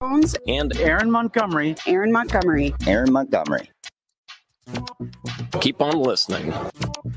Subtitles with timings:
[0.00, 1.74] Jones and Aaron Montgomery.
[1.84, 2.72] Aaron Montgomery.
[2.86, 3.68] Aaron Montgomery.
[5.60, 6.52] Keep on listening.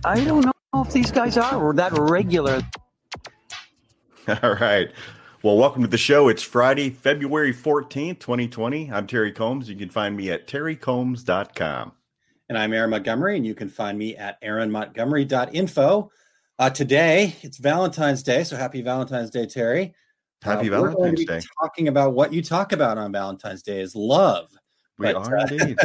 [0.03, 2.59] I don't know if these guys are that regular.
[4.41, 4.91] All right.
[5.43, 6.27] Well, welcome to the show.
[6.27, 8.91] It's Friday, February 14th, 2020.
[8.91, 9.69] I'm Terry Combs.
[9.69, 11.91] You can find me at terrycombs.com.
[12.49, 16.11] And I'm Aaron Montgomery, and you can find me at aaronmontgomery.info.
[16.57, 19.93] Uh, today, it's Valentine's Day, so happy Valentine's Day, Terry.
[20.43, 21.41] Happy uh, we're going to Valentine's be Day.
[21.61, 24.49] Talking about what you talk about on Valentine's Day is love.
[24.97, 25.77] We But, are uh, indeed.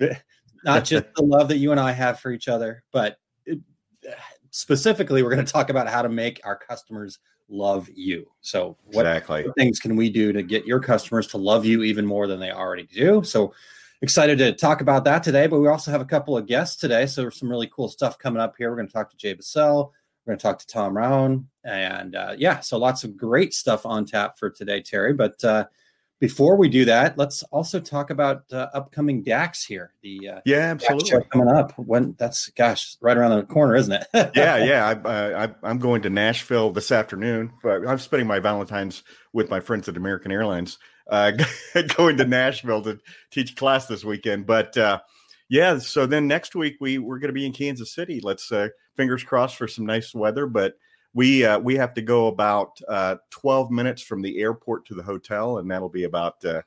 [0.64, 3.60] Not just the love that you and I have for each other, but it,
[4.50, 7.18] specifically, we're going to talk about how to make our customers
[7.48, 8.26] love you.
[8.40, 9.46] So, what Exactly.
[9.56, 12.50] things can we do to get your customers to love you even more than they
[12.50, 13.22] already do?
[13.22, 13.54] So
[14.02, 15.46] excited to talk about that today.
[15.46, 17.06] But we also have a couple of guests today.
[17.06, 18.70] So some really cool stuff coming up here.
[18.70, 19.92] We're going to talk to Jay Busselle.
[20.26, 21.48] We're going to talk to Tom Rowan.
[21.64, 25.12] And uh, yeah, so lots of great stuff on tap for today, Terry.
[25.12, 25.66] But uh,
[26.18, 29.92] before we do that, let's also talk about uh, upcoming DAX here.
[30.02, 31.20] The uh, Yeah, absolutely.
[31.30, 31.78] coming up.
[31.78, 34.06] When that's gosh, right around the corner, isn't it?
[34.34, 34.94] yeah, yeah.
[35.04, 37.52] I, I'm going to Nashville this afternoon.
[37.62, 40.78] But I'm spending my Valentine's with my friends at American Airlines.
[41.08, 41.32] Uh,
[41.96, 42.98] going to Nashville to
[43.30, 44.46] teach class this weekend.
[44.46, 45.00] But uh,
[45.48, 48.20] yeah, so then next week we we're going to be in Kansas City.
[48.20, 50.46] Let's uh, fingers crossed for some nice weather.
[50.46, 50.76] But
[51.14, 55.02] we uh, we have to go about uh, 12 minutes from the airport to the
[55.02, 56.44] hotel, and that'll be about.
[56.44, 56.62] Uh,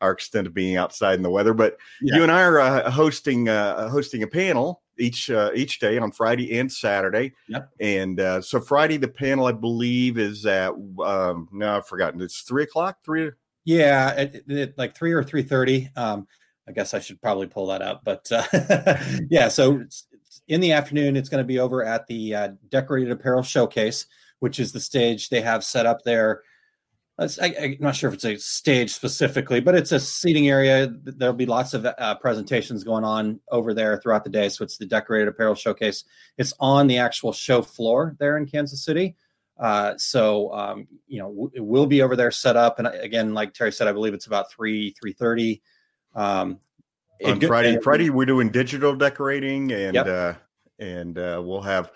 [0.00, 2.16] our extent of being outside in the weather, but Yeah.
[2.16, 6.12] you and I are uh, hosting uh, hosting a panel each uh, each day on
[6.12, 7.32] Friday and Saturday.
[7.48, 7.70] Yep.
[7.80, 12.20] And uh, so Friday, the panel I believe is at um, no, I've forgotten.
[12.20, 12.98] It's three o'clock.
[13.02, 13.30] Three.
[13.64, 15.88] Yeah, it, it- like three or three thirty.
[15.96, 16.26] Um,
[16.68, 18.98] I guess I should probably pull that up, but uh,
[19.30, 19.48] yeah.
[19.48, 19.84] So
[20.48, 24.06] in the afternoon, it's going to be over at the uh, Decorated Apparel Showcase,
[24.40, 26.42] which is the stage they have set up there.
[27.16, 30.92] I, I'm not sure if it's a stage specifically, but it's a seating area.
[31.04, 34.48] There'll be lots of uh, presentations going on over there throughout the day.
[34.48, 36.04] So it's the Decorated Apparel Showcase.
[36.38, 39.14] It's on the actual show floor there in Kansas City.
[39.58, 43.34] Uh, so um, you know w- it will be over there set up, and again,
[43.34, 45.62] like Terry said, I believe it's about three three thirty.
[46.14, 46.58] Um,
[47.24, 47.74] on it- Friday.
[47.74, 50.06] and- Friday we're doing digital decorating, and Yep.
[50.06, 50.32] uh,
[50.78, 51.90] and uh, we'll have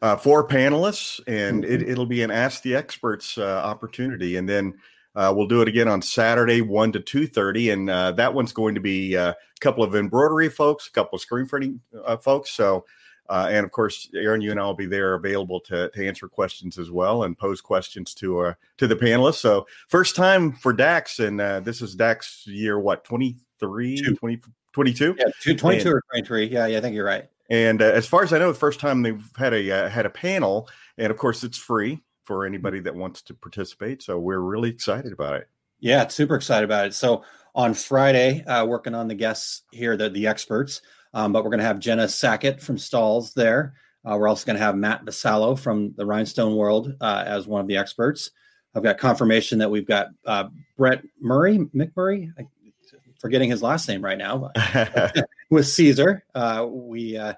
[0.00, 1.72] uh, four panelists, and Mm-hmm.
[1.74, 4.74] it, it'll be an Ask the Experts uh, opportunity, and then.
[5.14, 8.54] Uh, we'll do it again on Saturday, one to two thirty, and uh, that one's
[8.54, 12.16] going to be uh, a couple of embroidery folks, a couple of screen printing uh,
[12.16, 12.48] folks.
[12.48, 12.86] So,
[13.28, 16.28] uh, and of course, Aaron, you and I will be there, available to, to answer
[16.28, 19.34] questions as well and pose questions to uh, to the panelists.
[19.42, 24.16] So, first time for Dax, and uh, this is Dax year what 23, Two.
[24.16, 24.40] 20,
[24.72, 25.16] 22?
[25.18, 26.46] yeah, two, 22 and- or twenty three.
[26.46, 27.28] Yeah, yeah, I think you're right.
[27.50, 30.06] And uh, as far as I know, the first time they've had a uh, had
[30.06, 34.02] a panel, and of course, it's free for anybody that wants to participate.
[34.02, 35.48] So we're really excited about it.
[35.80, 36.94] Yeah, super excited about it.
[36.94, 37.24] So
[37.54, 40.80] on Friday, uh, working on the guests here, the the experts.
[41.14, 43.74] Um, but we're going to have Jenna Sackett from Stahls' there.
[44.04, 47.60] Uh, we're also going to have Matt Basallo from the Rhinestone World uh, as one
[47.60, 48.30] of the experts.
[48.74, 50.44] I've got confirmation that we've got uh,
[50.78, 52.48] Brett Murray, Mick Murray, I'm
[53.22, 56.24] forgetting his last name right now, but with Caesar.
[56.34, 57.34] Uh, we uh,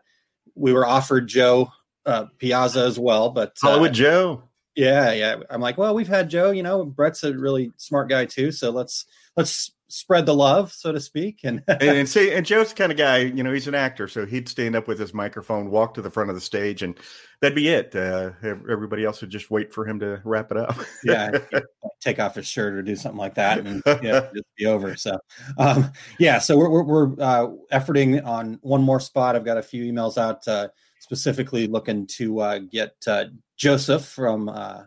[0.56, 1.70] we were offered Joe
[2.06, 4.42] uh, Piazza as well, but uh, Hollywood Joe.
[4.74, 5.36] yeah, yeah.
[5.50, 6.50] I'm like, well, we've had Joe.
[6.50, 8.50] You know, Brett's a really smart guy too.
[8.50, 9.04] So let's
[9.36, 11.40] let's spread the love, so to speak.
[11.44, 14.26] And and, and see, and Joe's kind of guy, you know, he's an actor, so
[14.26, 16.98] he'd stand up with his microphone, walk to the front of the stage, and
[17.40, 17.94] that'd be it.
[17.94, 20.76] Uh, everybody else would just wait for him to wrap it up.
[21.04, 21.30] yeah,
[22.00, 24.96] take off his shirt or do something like that, and yeah, just be over.
[24.96, 25.18] So,
[25.58, 29.36] um, yeah, so we're we're, we're uh, efforting on one more spot.
[29.36, 30.68] I've got a few emails out uh,
[30.98, 33.26] specifically looking to uh, get uh,
[33.56, 34.48] Joseph from.
[34.48, 34.82] Uh,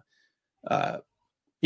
[0.69, 0.97] uh,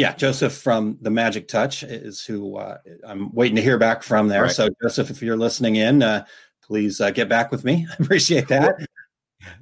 [0.01, 4.29] yeah, Joseph from the Magic Touch is who uh, I'm waiting to hear back from
[4.29, 4.43] there.
[4.43, 4.51] Right.
[4.51, 6.25] So, Joseph, if you're listening in, uh,
[6.63, 7.85] please uh, get back with me.
[7.99, 8.77] I appreciate that.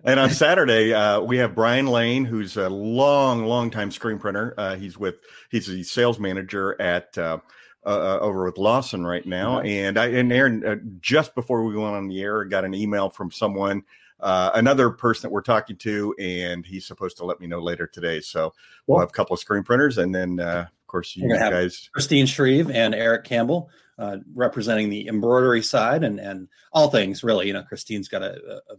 [0.06, 4.54] And on Saturday, uh, we have Brian Lane, who's a long, long time screen printer.
[4.58, 5.20] Uh, he's with
[5.52, 7.40] he's the sales manager at uh,
[7.86, 9.60] uh, over with Lawson right now.
[9.60, 13.10] And I and Aaron, uh, just before we went on the air, got an email
[13.10, 13.84] from someone,
[14.20, 17.88] uh, another person that we're talking to, and he's supposed to let me know later
[17.88, 18.20] today.
[18.22, 18.54] So
[18.88, 19.00] we'll Cool.
[19.02, 21.90] have a couple of screen printers, and then uh, of course you guys.
[21.94, 27.48] Christine Shreve and Eric Campbell uh, representing the embroidery side and and all things really.
[27.48, 28.76] You know, Christine's got a, a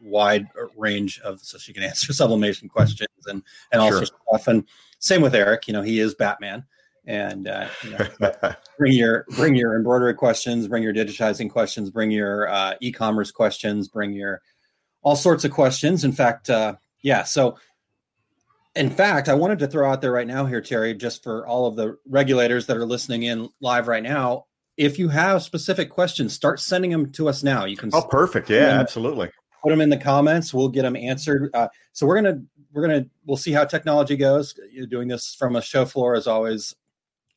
[0.00, 0.46] wide
[0.76, 3.42] range of so she can answer sublimation questions and
[3.72, 3.98] and all Sure.
[3.98, 4.48] sorts of stuff.
[4.48, 4.64] And
[4.98, 5.66] same with Eric.
[5.68, 6.64] You know, he is Batman.
[7.06, 12.10] And uh, you know, bring your bring your embroidery questions, bring your digitizing questions, bring
[12.10, 14.40] your uh, e-commerce questions, bring your
[15.04, 16.02] all sorts of questions.
[16.02, 17.22] In fact, uh, yeah.
[17.22, 17.56] So
[18.74, 21.66] in fact, I wanted to throw out there right now here, Terry, just for all
[21.66, 24.46] of the regulators that are listening in live right now.
[24.76, 27.64] If you have specific questions, start sending them to us now.
[27.66, 27.90] You can.
[27.92, 28.50] Oh, perfect!
[28.50, 29.30] Yeah, absolutely.
[29.62, 30.52] Put them in the comments.
[30.52, 31.50] We'll get them answered.
[31.54, 32.42] Uh, so we're gonna
[32.72, 34.58] we're gonna we'll see how technology goes.
[34.72, 36.74] You're doing this from a show floor is always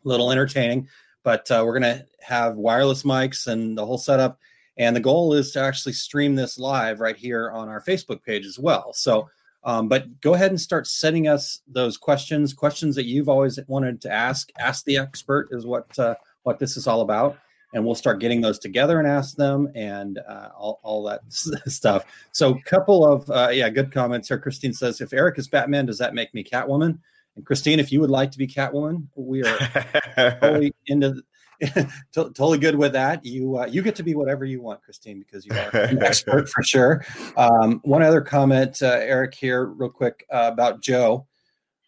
[0.04, 0.88] a little entertaining,
[1.22, 4.40] but uh, we're gonna have wireless mics and the whole setup.
[4.78, 8.46] And the goal is to actually stream this live right here on our Facebook page
[8.46, 8.94] as well.
[8.94, 9.28] So
[9.68, 14.00] um, but go ahead and start sending us those questions, questions that you've always wanted
[14.02, 14.50] to ask.
[14.58, 17.38] Ask the expert is what uh, what this is all about,
[17.74, 21.22] and we'll start getting those together and ask them and uh, all, all that
[21.68, 22.06] stuff.
[22.32, 24.40] So, couple of uh, yeah, good comments here.
[24.40, 26.98] Christine says, "If Eric is Batman, does that make me Catwoman?"
[27.36, 29.58] And Christine, if you would like to be Catwoman, we are
[30.40, 31.22] totally into
[32.13, 33.25] totally good with that.
[33.25, 36.50] You uh, you get to be whatever you want, Christine, because you are an expert
[36.50, 37.06] for sure.
[37.36, 41.27] Um, one other comment, uh, Eric, here, real quick uh, about Joe,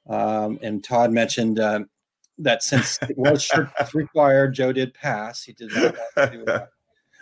[0.08, 1.82] um, and Todd mentioned uh,
[2.40, 3.50] that since it was
[3.94, 5.44] required, Joe did pass.
[5.44, 6.66] He did not uh,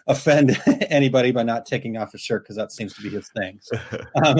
[0.08, 0.58] offend
[0.90, 3.60] anybody by not taking off his shirt because that seems to be his thing.
[3.62, 3.78] So,
[4.24, 4.40] um,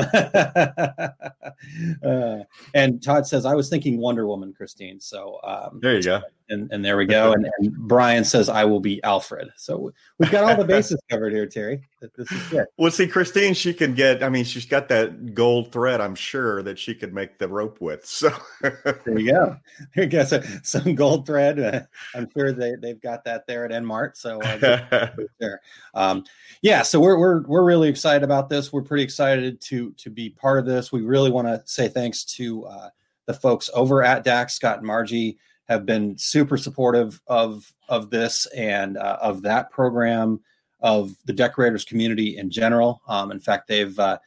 [2.06, 2.44] uh,
[2.74, 6.72] and Todd says, "I was thinking Wonder Woman, Christine." So um, there you go and,
[6.72, 7.34] and there we go.
[7.34, 9.50] And, and, Brian says, I will be Alfred.
[9.56, 11.82] So we've got all the bases covered here, Terry.
[12.16, 12.66] This is good.
[12.78, 16.62] Well, see, Christine, she can get, I mean, she's got that gold thread, I'm sure,
[16.64, 18.06] that she could make the rope with.
[18.18, 19.58] So there you go.
[19.94, 20.24] There you go.
[20.24, 21.60] So, some gold thread.
[21.60, 21.82] Uh,
[22.16, 24.18] I'm sure they, they've got that there at Enmart.
[24.18, 25.10] So uh,
[25.40, 25.62] there.
[25.94, 26.24] Um,
[26.62, 28.74] yeah, so we're, we're, we're really excited about this.
[28.74, 30.92] We're pretty excited to, to be part of this.
[30.92, 32.90] We really want to say thanks to uh,
[33.28, 38.46] the folks over at DAX, Scott and Margie, have been super supportive of of this
[38.48, 40.40] and uh, of that program
[40.80, 43.02] of the decorators community in general.
[43.08, 44.20] Um, in fact, they've uh,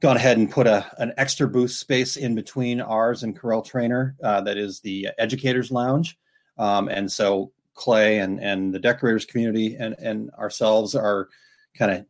[0.00, 4.16] gone ahead and put a an extra booth space in between ours and Corel Trainer
[4.22, 6.18] uh, that is the Educators Lounge,
[6.58, 11.28] um, and so Clay and and the decorators community and and ourselves are
[11.76, 12.06] kind of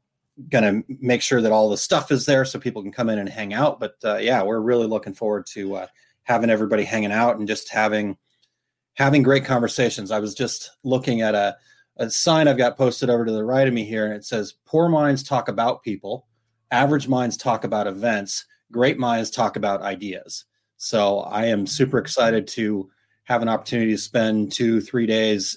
[0.49, 3.19] going to make sure that all the stuff is there so people can come in
[3.19, 3.81] and hang out.
[3.81, 5.87] But uh, yeah, we're really looking forward to uh,
[6.23, 8.17] having everybody hanging out and just having
[8.99, 10.11] having great conversations.
[10.11, 11.57] I was just looking at a,
[11.99, 14.55] a sign I've got posted over to the right of me here, and it says,
[14.67, 16.27] Poor minds talk about people,
[16.73, 20.45] average minds talk about events, great minds talk about ideas.
[20.77, 22.91] So I am super excited to
[23.25, 25.57] have an opportunity to spend two, three days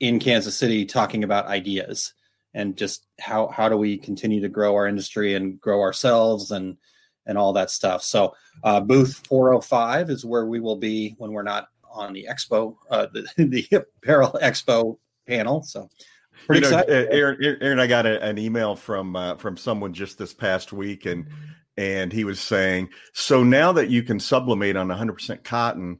[0.00, 2.12] in Kansas City talking about ideas
[2.54, 6.76] and just how how do we continue to grow our industry and grow ourselves and
[7.26, 8.02] and all that stuff.
[8.02, 8.34] So
[8.64, 13.06] uh, booth 405 is where we will be when we're not on the expo, uh,
[13.12, 15.62] the, the apparel expo panel.
[15.62, 15.88] So
[16.46, 17.08] pretty you know, excited.
[17.10, 21.06] Aaron, Aaron, I got a, an email from uh, from someone just this past week,
[21.06, 21.26] and
[21.76, 25.98] and he was saying, so now that you can sublimate on 100% cotton,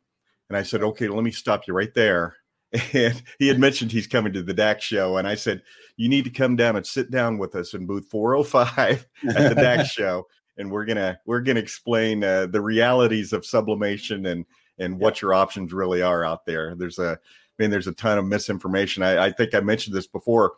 [0.49, 2.37] and I said, okay, let me stop you right there.
[2.94, 5.61] And he had mentioned he's coming to the DAX show, and I said,
[5.99, 9.55] you need to come down and sit down with us in booth 405 at the
[9.55, 14.47] DAX show, and we're gonna we're gonna explain uh, the realities of sublimation and
[14.78, 16.74] and what your options really are out there.
[16.74, 19.02] There's a, I mean, there's a ton of misinformation.
[19.02, 20.52] I, I think I mentioned this before.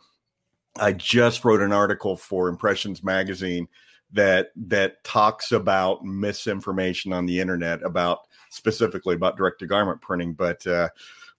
[0.77, 3.67] I just wrote an article for Impressions Magazine
[4.11, 8.19] that that talks about misinformation on the internet about
[8.49, 10.33] specifically about direct to garment printing.
[10.33, 10.89] But uh,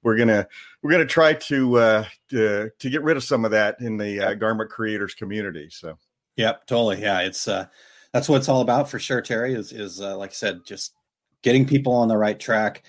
[0.03, 0.47] we're gonna
[0.83, 4.21] we're gonna try to, uh, to to get rid of some of that in the
[4.21, 5.69] uh, garment creators community.
[5.71, 5.99] So,
[6.37, 7.01] yep, totally.
[7.01, 7.67] Yeah, it's uh,
[8.13, 9.21] that's what it's all about for sure.
[9.21, 10.95] Terry is is uh, like I said, just
[11.43, 12.83] getting people on the right track,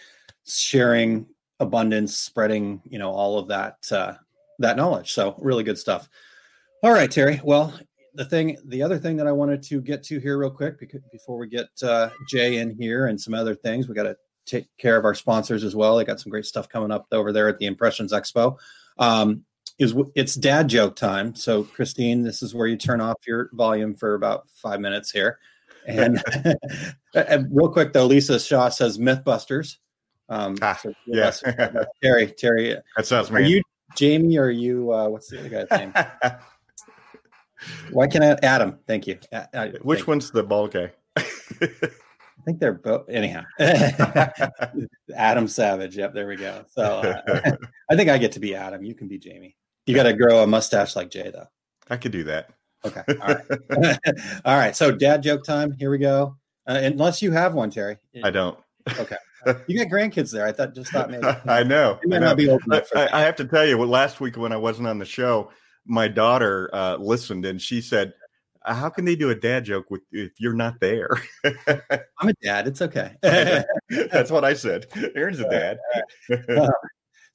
[0.45, 1.27] sharing
[1.59, 4.13] abundance, spreading, you know, all of that uh,
[4.59, 5.13] that knowledge.
[5.13, 6.09] So really good stuff.
[6.83, 7.41] All right, Terry.
[7.43, 7.73] Well,
[8.13, 11.01] the thing, the other thing that I wanted to get to here real quick because
[11.11, 14.65] before we get uh, Jay in here and some other things, we got to take
[14.77, 15.97] care of our sponsors as well.
[15.97, 18.57] They got some great stuff coming up over there at the Impressions Expo.
[18.97, 19.43] Um,
[19.77, 21.35] is it's dad joke time.
[21.35, 25.37] So Christine, this is where you turn off your volume for about five minutes here.
[25.87, 26.21] And,
[27.15, 29.77] and real quick though, Lisa Shaw says MythBusters.
[30.29, 31.31] Um, ah, so yeah,
[32.03, 32.75] Terry, Terry.
[32.97, 33.31] That sounds.
[33.31, 33.61] Are you
[33.95, 34.93] Jamie or are you?
[34.93, 35.93] Uh, what's the other guy's name?
[37.91, 38.37] Why can't I?
[38.45, 39.17] Adam, thank you.
[39.31, 40.41] Uh, Which thank one's you.
[40.41, 40.91] the ball guy?
[41.17, 43.09] I think they're both.
[43.09, 43.43] Anyhow,
[45.15, 45.97] Adam Savage.
[45.97, 46.63] Yep, there we go.
[46.69, 46.83] So
[47.27, 47.51] uh,
[47.89, 48.83] I think I get to be Adam.
[48.83, 49.55] You can be Jamie.
[49.85, 51.47] You got to grow a mustache like Jay, though.
[51.89, 52.49] I could do that.
[52.87, 53.03] Okay.
[53.21, 53.99] All right.
[54.45, 54.75] All right.
[54.75, 55.71] So dad joke time.
[55.71, 56.37] Here we go.
[56.67, 57.97] Uh, unless you have one, Terry.
[58.23, 58.57] I don't.
[58.99, 59.15] Okay.
[59.67, 60.45] You got grandkids there.
[60.45, 61.25] I thought just thought maybe.
[61.45, 61.99] I know.
[62.11, 62.59] I, know.
[62.95, 65.51] I, I, have to tell you, well, last week when I wasn't on the show,
[65.85, 68.13] my daughter uh, listened and she said,
[68.65, 71.09] uh, how can they do a dad joke with if you're not there?
[71.45, 72.67] I'm a dad.
[72.67, 73.15] It's okay.
[73.21, 74.87] That's what I said.
[75.15, 75.77] Aaron's a dad.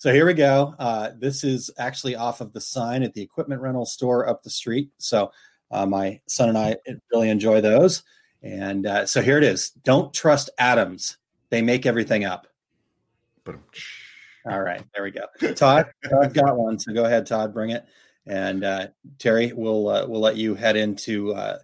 [0.03, 0.75] So here we go.
[0.81, 4.51] Uh, this is actually off of the sign at the equipment rental store up the
[4.51, 4.91] street.
[4.99, 5.31] So
[5.71, 6.75] uh, my son and I
[7.13, 8.03] really enjoy those.
[8.43, 9.71] And uh, so here it is.
[9.85, 11.19] Don't trust atoms.
[11.51, 12.49] They make everything up.
[14.51, 15.27] All right, there we go.
[15.55, 15.87] Todd,
[16.21, 16.81] I've got one.
[16.81, 17.87] So go ahead, Todd, bring it.
[18.27, 18.89] And uh,
[19.21, 21.59] Terry, we'll uh, we'll let you head into uh,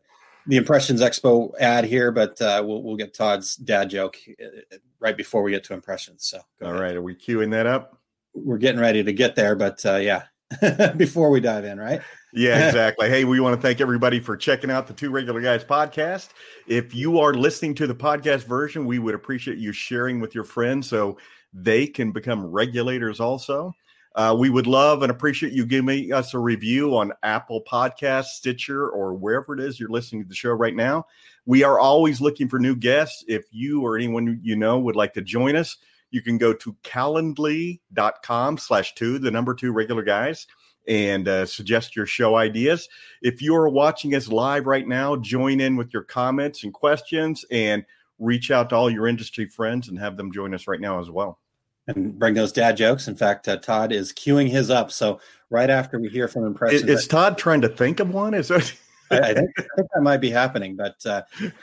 [0.47, 5.17] the Impressions Expo ad here, but uh, we'll we'll get Todd's dad joke uh, right
[5.17, 6.25] before we get to impressions.
[6.25, 6.81] So all ahead.
[6.81, 7.98] right, are we queuing that up?
[8.35, 10.25] We're getting ready to get there, but uh, yeah,
[10.97, 12.01] before we dive in, right?
[12.33, 13.09] Yeah, exactly.
[13.09, 16.29] hey, we want to thank everybody for checking out the Two Regular Guys podcast.
[16.67, 20.45] If you are listening to the podcast version, we would appreciate you sharing with your
[20.45, 21.19] friends so
[21.53, 23.75] they can become regulators also.
[24.15, 28.89] Uh, we would love and appreciate you giving us a review on Apple Podcast, Stitcher,
[28.89, 31.07] or wherever it is you're listening to the show right now.
[31.47, 33.25] We are always looking for new guests.
[33.29, 35.77] If you or anyone you know would like to join us,
[36.11, 40.47] you can go to calendly.com slash two, the number two regular guys,
[40.87, 42.89] and uh, suggest your show ideas.
[43.23, 47.45] If you are watching us live right now, join in with your comments and questions
[47.51, 47.85] and
[48.19, 51.11] reach out to all your industry friends and have them join us right now as
[51.11, 51.39] well
[51.89, 53.09] and bring those dad jokes.
[53.09, 54.93] In fact, uh, Todd is queuing his up.
[54.93, 58.35] So right after we hear from impressions, is, is Todd trying to think of one?
[58.35, 58.75] Is it?
[59.11, 60.77] I, I, think, I, think, that might be happening.
[60.77, 61.23] But uh,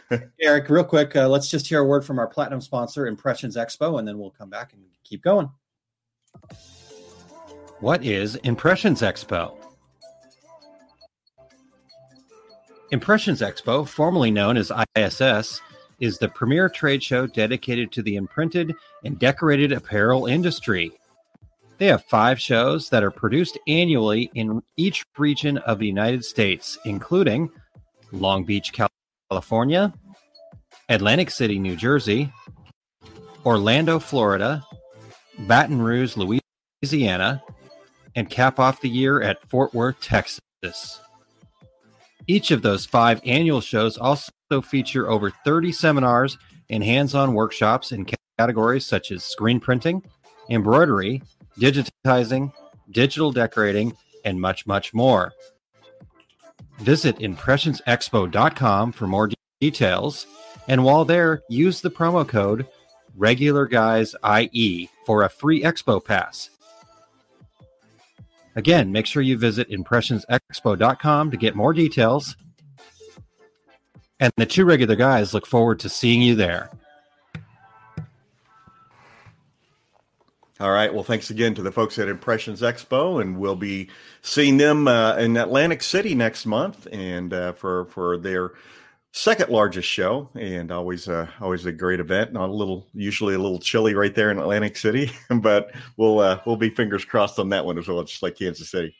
[0.42, 4.00] Eric, real quick, uh, let's just hear a word from our platinum sponsor, Impressions Expo,
[4.00, 5.50] and then we'll come back and keep going.
[7.80, 9.58] What is Impressions Expo?
[12.92, 15.62] Impressions Expo, formerly known as ISS,
[16.00, 18.74] is the premier trade show dedicated to the imprinted
[19.04, 20.92] and decorated apparel industry.
[21.78, 26.78] They have five shows that are produced annually in each region of the United States,
[26.86, 27.50] including
[28.12, 28.72] Long Beach,
[29.30, 29.94] California,
[30.88, 32.32] Atlantic City, New Jersey,
[33.46, 34.64] Orlando, Florida,
[35.40, 37.44] Baton Rouge, Louisiana,
[38.16, 41.02] and cap off the year at Fort Worth, Texas.
[42.28, 44.32] Each of those five annual shows also
[44.64, 46.38] feature over 30 seminars
[46.70, 50.02] and hands on workshops in categories such as screen printing,
[50.50, 51.22] embroidery,
[51.60, 52.52] digitizing,
[52.92, 55.34] digital decorating, and much, much more.
[56.80, 60.28] Visit impressionsexpo.com for more de- details.
[60.68, 62.68] And while there, use the promo code
[63.18, 66.50] RegularGuysIE for a free expo pass.
[68.56, 72.36] Again, make sure you visit impressionsexpo.com to get more details.
[74.20, 76.70] And the two regular guys look forward to seeing you there.
[80.60, 80.94] All right.
[80.94, 83.90] Well, thanks again to the folks at Impressions Expo, and we'll be
[84.22, 88.54] seeing them uh, in Atlantic City next month, and uh, for for their
[89.12, 92.32] second largest show, and always uh, always a great event.
[92.32, 96.40] Not a little, usually a little chilly right there in Atlantic City, but we'll uh,
[96.46, 98.96] we'll be fingers crossed on that one as well, just like Kansas City.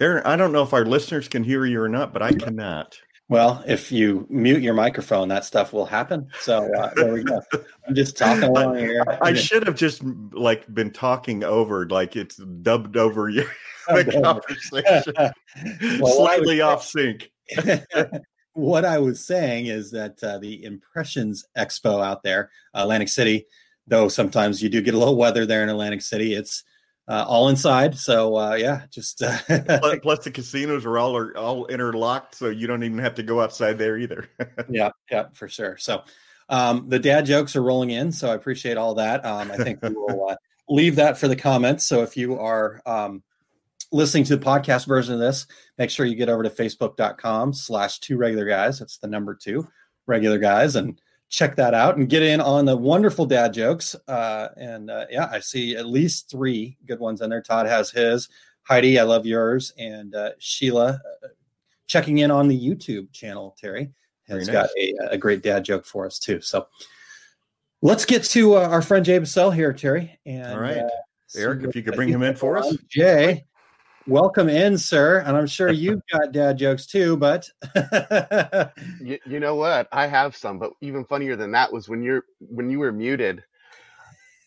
[0.00, 2.98] Aaron, I don't know if our listeners can hear you or not, but I cannot.
[3.30, 6.26] Well, if you mute your microphone, that stuff will happen.
[6.40, 7.40] So uh, there we go.
[7.86, 9.04] I'm just talking along here.
[9.22, 13.46] I should have just like been talking over, like it's dubbed over your
[13.86, 15.14] conversation,
[16.00, 17.30] well, slightly off sync.
[18.54, 23.46] what I was saying is that uh, the Impressions Expo out there, Atlantic City,
[23.86, 26.64] though sometimes you do get a little weather there in Atlantic City, it's
[27.08, 27.96] uh, all inside.
[27.98, 32.48] So uh, yeah, just uh, plus, plus, the casinos are all are all interlocked, so
[32.48, 34.28] you don't even have to go outside there either.
[34.70, 35.76] yeah, yeah, for sure.
[35.76, 36.02] So
[36.48, 39.24] um, the dad jokes are rolling in, so I appreciate all that.
[39.24, 40.36] Um, I think we will uh,
[40.68, 41.84] leave that for the comments.
[41.84, 43.22] So if you are um,
[43.92, 45.46] listening to the podcast version of this,
[45.78, 48.78] make sure you get over to facebook.com slash two regular guys.
[48.78, 49.66] That's the number two
[50.06, 53.96] regular guys and check that out and get in on the wonderful dad jokes.
[54.08, 57.40] Uh, and uh, yeah, I see at least three good ones in there.
[57.40, 58.28] Todd has his.
[58.62, 59.72] Heidi, I love yours.
[59.78, 61.28] And uh, Sheila uh,
[61.86, 63.92] checking in on the YouTube channel, Terry,
[64.28, 64.52] has nice.
[64.52, 66.40] got a, a, great dad joke for us too.
[66.40, 66.66] So
[67.80, 70.18] let's get to uh, our friend Jay Busselle here, Terry.
[70.26, 70.78] And, All right.
[70.78, 70.88] Uh,
[71.36, 72.76] Eric, if you could bring him in for us.
[72.88, 73.44] Jay,
[74.10, 75.20] welcome in, sir.
[75.20, 77.48] And I'm sure you've got dad jokes too, but
[79.00, 79.88] you, you, know what?
[79.92, 83.42] I have some, but even funnier than that was when you're when you were muted.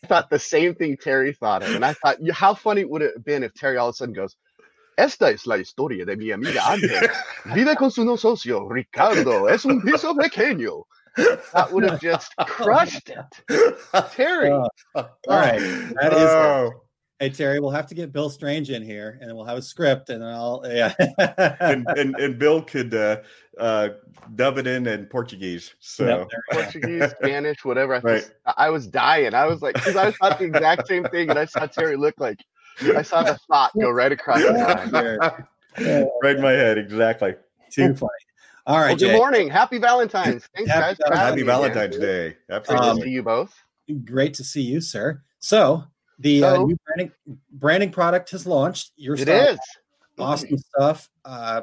[0.03, 3.13] I thought the same thing Terry thought of, and I thought, how funny would it
[3.15, 4.35] have been if Terry all of a sudden goes,
[4.97, 7.09] Esta es la historia de mi amiga Ángel.
[7.55, 9.47] Vive con su no socio, Ricardo.
[9.47, 10.83] Es un piso pequeño.
[11.53, 13.75] That would have just crushed it.
[14.11, 14.51] Terry.
[14.51, 15.59] Uh, all right.
[15.59, 16.29] That is.
[16.29, 16.71] Oh.
[17.19, 20.09] Hey Terry, we'll have to get Bill Strange in here, and we'll have a script,
[20.09, 20.93] and I'll yeah.
[21.59, 23.21] and, and, and Bill could uh,
[23.57, 23.89] uh,
[24.35, 25.73] dub it in in Portuguese.
[25.79, 27.95] So Yep, Portuguese, Spanish, whatever.
[27.95, 28.13] I, Right.
[28.15, 29.33] was, I was dying.
[29.33, 32.15] I was like, because I thought the exact same thing, and I saw Terry look
[32.17, 32.39] like
[32.95, 34.91] I saw the thought go right across his mind.
[34.91, 37.35] right in my head, exactly.
[37.71, 38.09] Too funny.
[38.65, 39.13] All right, Well, good Jay.
[39.13, 39.49] morning.
[39.49, 40.47] Happy Valentine's.
[40.55, 41.07] Thanks, Happy guys.
[41.07, 41.73] for Happy me again.
[41.73, 42.35] Valentine's Day.
[42.47, 43.53] Great to see you both.
[44.05, 45.21] Great to see you, sir.
[45.39, 45.83] So
[46.19, 47.11] the uh, new branding
[47.51, 48.91] branding product has launched.
[48.95, 49.59] Your It stuff, is.
[50.19, 51.09] awesome stuff.
[51.25, 51.61] Uh,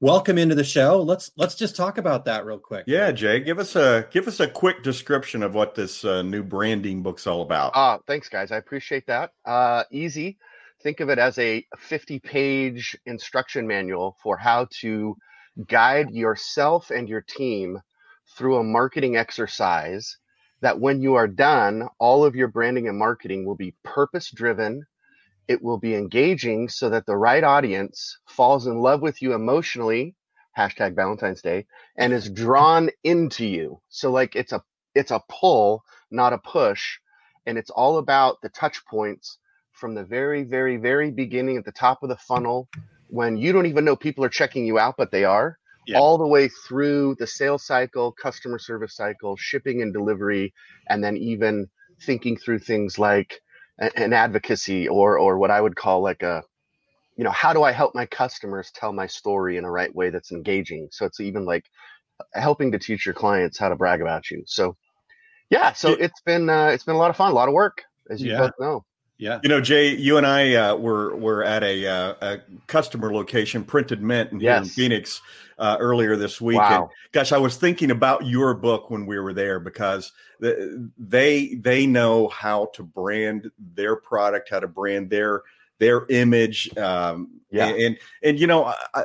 [0.00, 1.00] welcome into the show.
[1.02, 2.84] Let's let's just talk about that real quick.
[2.86, 6.42] yeah, Jay, give us a give us a quick description of what this uh, new
[6.42, 7.72] branding book's all about.
[7.74, 8.50] Ah, thanks, guys.
[8.52, 9.32] I appreciate that.
[9.44, 10.38] Uh, easy.
[10.82, 15.16] Think of it as a 50 page instruction manual for how to
[15.68, 17.78] guide yourself and your team
[18.36, 20.16] through a marketing exercise
[20.62, 24.84] that when you are done, all of your branding and marketing will be purpose driven.
[25.48, 30.16] It will be engaging so that the right audience falls in love with you emotionally,
[30.58, 31.66] hashtag Valentine's Day,
[31.98, 33.80] and is drawn into you.
[33.90, 34.62] So like it's a
[34.94, 36.98] it's a pull, not a push
[37.46, 39.38] and it's all about the touch points
[39.72, 42.68] from the very very very beginning at the top of the funnel
[43.08, 46.00] when you don't even know people are checking you out but they are Yeah.
[46.00, 50.52] all the way through the sales cycle customer service cycle shipping and delivery
[50.88, 51.66] and then even
[52.06, 53.40] thinking through things like
[53.96, 56.42] an advocacy or or what i would call like a
[57.16, 60.10] you know how do i help my customers tell my story in a right way
[60.10, 61.64] that's engaging so it's even like
[62.34, 64.76] helping to teach your clients how to brag about you so
[65.50, 65.96] yeah so Yeah.
[65.96, 68.30] it's been uh, it's been a lot of fun a lot of work as you
[68.30, 68.36] Yeah.
[68.36, 68.84] both know
[69.22, 69.38] Yeah.
[69.44, 73.62] You know, Jay, you and I uh, were were at a, uh, a customer location,
[73.62, 75.20] Printed Mint, in here in Phoenix
[75.60, 76.58] uh, earlier this week.
[76.58, 76.82] Wow.
[76.82, 80.10] And gosh, I was thinking about your book when we were there because
[80.40, 85.42] the, they they know how to brand their product, how to brand their
[85.78, 86.76] their image.
[86.76, 87.68] Um, Yeah.
[87.68, 89.04] and and you know, I, I,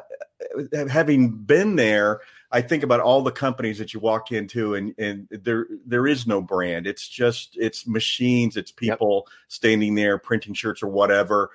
[0.90, 2.22] having been there,
[2.52, 6.26] I think about all the companies that you walk into, and and there there is
[6.28, 6.88] no brand.
[6.88, 8.98] It's just it's machines, it's Yep.
[8.98, 11.52] people standing there printing shirts or whatever.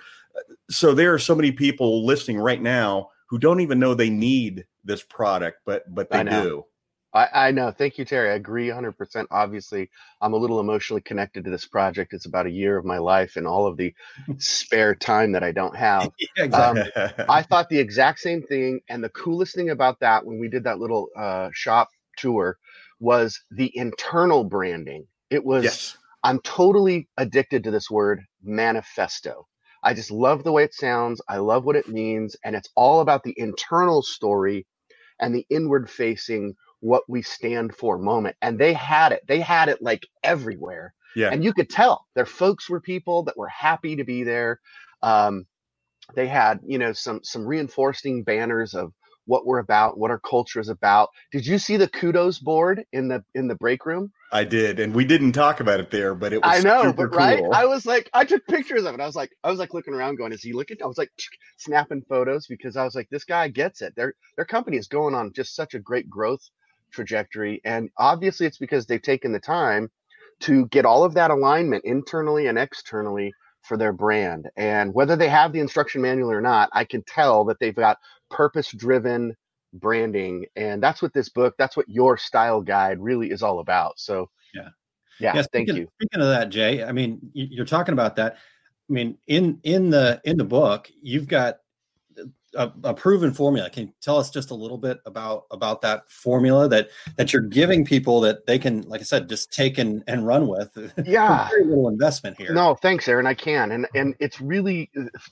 [0.70, 4.66] So there are so many people listening right now who don't even know they need
[4.84, 6.66] this product, but but they do.
[7.14, 7.70] I, I know.
[7.70, 8.30] Thank you, Terry.
[8.30, 9.26] I agree 100%.
[9.30, 12.14] Obviously, I'm a little emotionally connected to this project.
[12.14, 13.94] It's about a year of my life and all of the
[14.38, 16.12] spare time that I don't have.
[16.36, 16.92] Yeah, exactly.
[16.92, 18.80] Um, I thought the exact same thing.
[18.88, 22.58] And the coolest thing about that when we did that little uh, shop tour
[23.00, 25.06] was the internal branding.
[25.30, 25.96] It was, yes.
[26.24, 29.46] I'm totally addicted to this word manifesto.
[29.82, 31.20] I just love the way it sounds.
[31.28, 32.36] I love what it means.
[32.44, 34.66] And it's all about the internal story
[35.18, 38.36] and the inward facing what we stand for moment.
[38.42, 39.22] And they had it.
[39.26, 40.92] They had it like everywhere.
[41.14, 41.30] Yeah.
[41.30, 44.60] And you could tell their folks were people that were happy to be there.
[45.00, 45.46] Um,
[46.14, 48.92] they had, you know, some some reinforcing banners of
[49.26, 51.10] what we're about, what our culture is about.
[51.30, 54.10] Did you see the kudos board in the in the break room?
[54.32, 57.06] I did, and we didn't talk about it there, but it was I know, super
[57.06, 57.38] but right?
[57.38, 57.52] cool.
[57.54, 59.00] I was like, I took pictures of it.
[59.00, 61.12] I was like, I was like looking around, going, "Is he looking?" I was like
[61.58, 63.94] snapping photos because I was like, this guy gets it.
[63.94, 66.42] Their their company is going on just such a great growth
[66.92, 69.90] trajectory, and obviously, it's because they've taken the time
[70.40, 74.48] to get all of that alignment internally and externally for their brand.
[74.56, 77.98] And whether they have the instruction manual or not, I can tell that they've got
[78.30, 79.36] purpose driven
[79.74, 83.98] branding, and that's what this book, that's what your style guide really is all about.
[83.98, 84.28] So.
[84.54, 84.68] Yeah.
[85.20, 85.88] Yeah, Yeah, thank speaking, you.
[86.00, 88.34] Speaking of that, Jay, I mean, you- you're talking about that.
[88.34, 91.58] I mean, in in the in the book, you've got
[92.56, 93.70] a, a proven formula.
[93.70, 97.42] Can you tell us just a little bit about about that formula that that you're
[97.42, 100.70] giving people that they can, like I said, just take and, and run with?
[101.04, 101.48] Yeah.
[101.48, 102.52] very little investment here.
[102.52, 103.26] No, thanks, Aaron.
[103.26, 104.90] I can, and and it's really,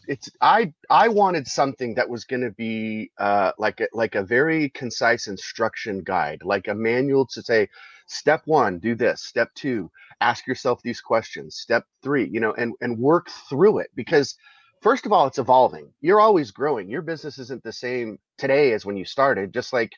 [0.09, 4.23] it's I I wanted something that was going to be uh, like a, like a
[4.23, 7.69] very concise instruction guide, like a manual to say,
[8.07, 9.23] step one, do this.
[9.23, 11.57] Step two, ask yourself these questions.
[11.57, 14.37] Step three, you know, and and work through it because
[14.81, 15.93] first of all, it's evolving.
[16.01, 16.89] You're always growing.
[16.89, 19.53] Your business isn't the same today as when you started.
[19.53, 19.93] Just like,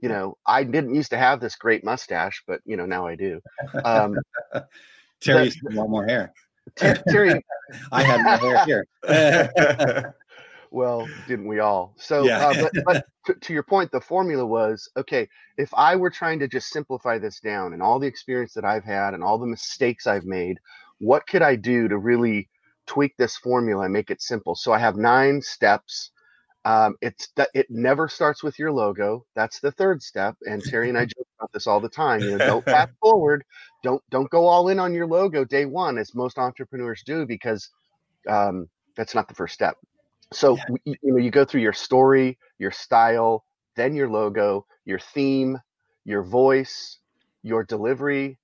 [0.00, 3.16] you know, I didn't used to have this great mustache, but you know now I
[3.16, 3.40] do.
[3.84, 4.16] Um,
[5.20, 6.32] Terry's more hair.
[6.76, 7.44] Ter- Terry,
[7.92, 10.14] I had more hair here.
[10.70, 11.94] Well, didn't we all?
[11.96, 12.46] So, Yeah.
[12.46, 15.28] uh, but, but to, to your point, the formula was okay.
[15.56, 18.84] If I were trying to just simplify this down and all the experience that I've
[18.84, 20.58] had and all the mistakes I've made,
[20.98, 22.48] what could I do to really
[22.88, 24.54] tweak this formula and make it simple?
[24.54, 26.10] So I have nine steps.
[26.64, 29.24] Um, it's that it never starts with your logo.
[29.36, 30.36] That's the third step.
[30.42, 32.20] And Terry and I joke about this all the time.
[32.20, 33.44] You know, don't fast forward.
[33.82, 37.70] Don't don't go all in on your logo day one, as most entrepreneurs do, because
[38.28, 39.76] um, that's not the first step.
[40.32, 40.64] So yeah.
[40.84, 43.44] you, you know, you go through your story, your style,
[43.76, 45.58] then your logo, your theme,
[46.04, 46.98] your voice,
[47.42, 48.38] your delivery.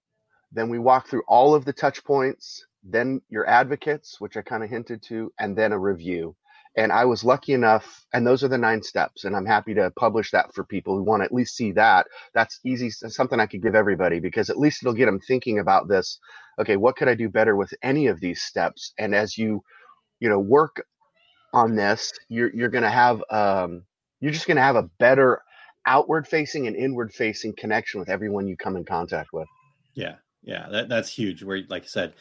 [0.52, 4.62] Then we walk through all of the touch points, then your advocates, which I kind
[4.62, 6.36] of hinted to, and then a review.
[6.76, 9.24] And I was lucky enough, and those are the nine steps.
[9.24, 12.08] And I'm happy to publish that for people who want to at least see that.
[12.34, 15.88] That's easy, something I could give everybody because at least it'll get them thinking about
[15.88, 16.18] this.
[16.58, 18.92] Okay, what could I do better with any of these steps?
[18.98, 19.62] And as you,
[20.18, 20.84] you know, work
[21.52, 23.84] on this, you're you're going to have, um,
[24.20, 25.42] you're just going to have a better
[25.86, 29.46] outward facing and inward facing connection with everyone you come in contact with.
[29.94, 31.44] Yeah, yeah, that, that's huge.
[31.44, 32.14] Where, like I said,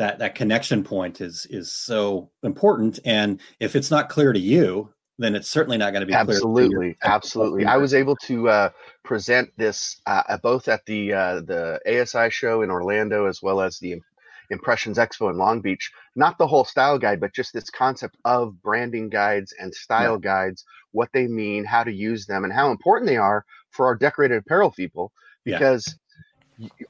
[0.00, 2.98] that that connection point is is so important.
[3.04, 6.96] And if it's not clear to you then it's certainly not going to be absolutely
[7.02, 7.66] absolutely.
[7.66, 8.70] I was able to uh,
[9.04, 13.78] present this uh, both at the uh, the asi show in orlando as well as
[13.78, 14.00] the
[14.48, 15.92] impressions expo in long beach.
[16.16, 20.64] Not the whole style guide but just this concept of branding guides and style guides
[20.92, 24.38] what they mean how to use them and how important they are for our decorated
[24.38, 25.12] apparel people
[25.44, 25.98] because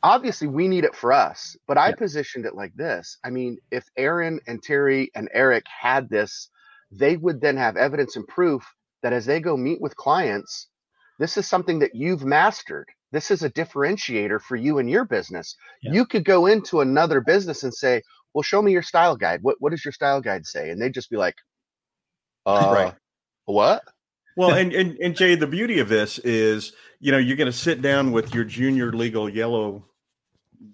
[0.02, 1.96] obviously we need it for us, but I yeah.
[1.96, 3.18] positioned it like this.
[3.24, 6.48] I mean, if Aaron and Terry and Eric had this,
[6.90, 8.64] they would then have evidence and proof
[9.02, 10.68] that as they go meet with clients,
[11.18, 12.88] this is something that you've mastered.
[13.12, 15.54] This is a differentiator for you and your business.
[15.82, 15.92] Yeah.
[15.92, 18.02] You could go into another business and say,
[18.32, 19.42] "Well, show me your style guide.
[19.42, 21.34] What what does your style guide say?" And they'd just be like,
[22.46, 22.94] "Uh, right.
[23.46, 23.82] what?"
[24.36, 27.52] Well, and, and and Jay, the beauty of this is, you know, you're going to
[27.52, 29.84] sit down with your junior legal yellow,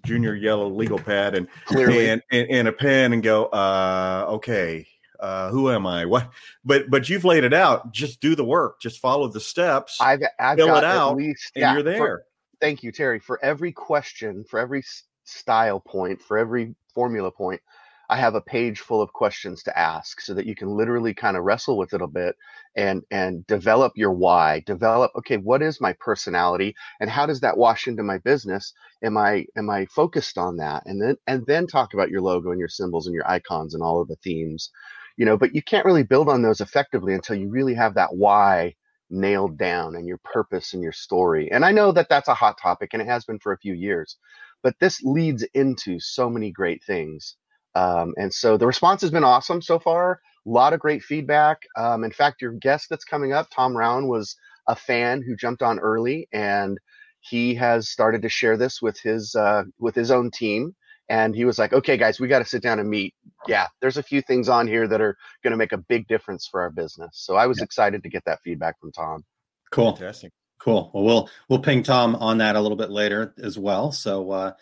[0.05, 4.87] junior yellow legal pad and and, and, and a pen and go, uh, okay,
[5.19, 6.05] uh, who am I?
[6.05, 6.29] What?
[6.63, 7.91] But but you've laid it out.
[7.91, 8.79] Just do the work.
[8.79, 9.97] Just follow the steps.
[9.99, 11.97] I've, I've fill it out, least, and yeah, you're there.
[11.97, 12.25] For,
[12.61, 13.19] thank you, Terry.
[13.19, 14.83] For every question, for every
[15.23, 17.61] style point, for every formula point,
[18.09, 21.37] I have a page full of questions to ask so that you can literally kind
[21.37, 22.35] of wrestle with it a bit
[22.75, 27.57] and and develop your why develop okay what is my personality and how does that
[27.57, 28.73] wash into my business?
[29.03, 30.83] Am i am i focused on that?
[30.85, 33.83] And then and then talk about your logo and your symbols and your icons and
[33.83, 34.71] all of the themes
[35.17, 38.15] you know but you can't really build on those effectively until you really have that
[38.15, 38.75] why
[39.09, 41.51] nailed down and your purpose and your story.
[41.51, 43.73] And i know that that's a hot topic and it has been for a few
[43.73, 44.17] years
[44.63, 47.35] but this leads into so many great things
[47.77, 50.19] um, and so the response has been awesome so far.
[50.45, 51.61] A lot of great feedback.
[51.77, 54.35] Um, in fact, your guest that's coming up, Tom Round, was
[54.67, 56.79] a fan who jumped on early, and
[57.19, 60.75] he has started to share this with his uh, with his own team.
[61.09, 63.13] And he was like, "Okay, guys, we got to sit down and meet.
[63.47, 66.47] Yeah, there's a few things on here that are going to make a big difference
[66.47, 67.65] for our business." So I was yeah.
[67.65, 69.23] excited to get that feedback from Tom.
[69.71, 70.89] Cool, fantastic, cool.
[70.93, 73.91] Well, we'll we'll ping Tom on that a little bit later as well.
[73.91, 74.31] So.
[74.31, 74.53] Uh,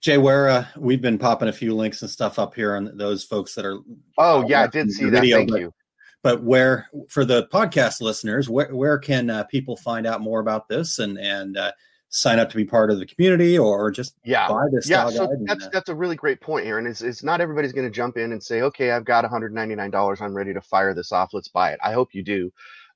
[0.00, 3.22] Jay, where uh, we've been popping a few links and stuff up here on those
[3.22, 3.80] folks that are.
[4.16, 5.20] Oh yeah, I did see that.
[5.20, 5.74] Video, Thank but, you.
[6.22, 10.68] But where for the podcast listeners, where where can uh, people find out more about
[10.68, 11.72] this and and uh,
[12.08, 14.88] sign up to be part of the community or just yeah buy this?
[14.88, 17.42] Yeah, so that's and, uh, that's a really great point here, and it's, it's not
[17.42, 20.62] everybody's going to jump in and say, okay, I've got 199 dollars, I'm ready to
[20.62, 21.80] fire this off, let's buy it.
[21.82, 22.50] I hope you do.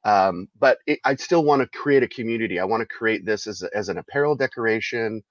[0.04, 2.60] Um, but it, I still want to create a community.
[2.60, 5.22] I want to create this as, a, as an apparel decoration,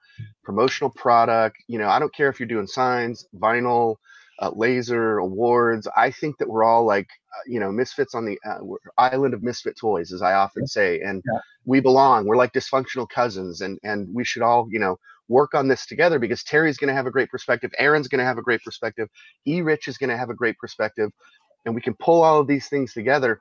[0.43, 1.57] promotional product.
[1.67, 3.95] You know, I don't care if you're doing signs, vinyl,
[4.39, 5.87] uh, laser, awards.
[5.95, 8.59] I think that we're all like, uh, you know, misfits on the uh,
[8.97, 11.39] island of misfit toys, as I often say, and yeah.
[11.65, 12.25] we belong.
[12.25, 14.97] We're like dysfunctional cousins, and and we should all, you know,
[15.27, 18.25] work on this together because Terry's going to have a great perspective, Aaron's going to
[18.25, 19.07] have a great perspective,
[19.47, 19.61] E.
[19.61, 21.11] Rich is going to have a great perspective,
[21.65, 23.39] and we can pull all of these things together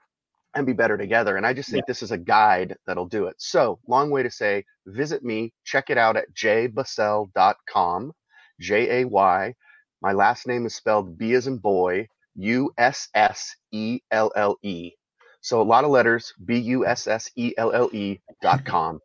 [0.55, 1.37] and be better together.
[1.37, 1.89] And I just think yeah.
[1.89, 3.37] this is a guide that'll do it.
[3.39, 8.13] So, long way to say, visit me, check it out at jaybusselle.com,
[8.61, 9.55] J A Y.
[10.01, 14.57] My last name is spelled B as in boy, U S S E L L
[14.63, 14.93] E.
[15.41, 19.01] So, a lot of letters, B U S S E L L E dot com.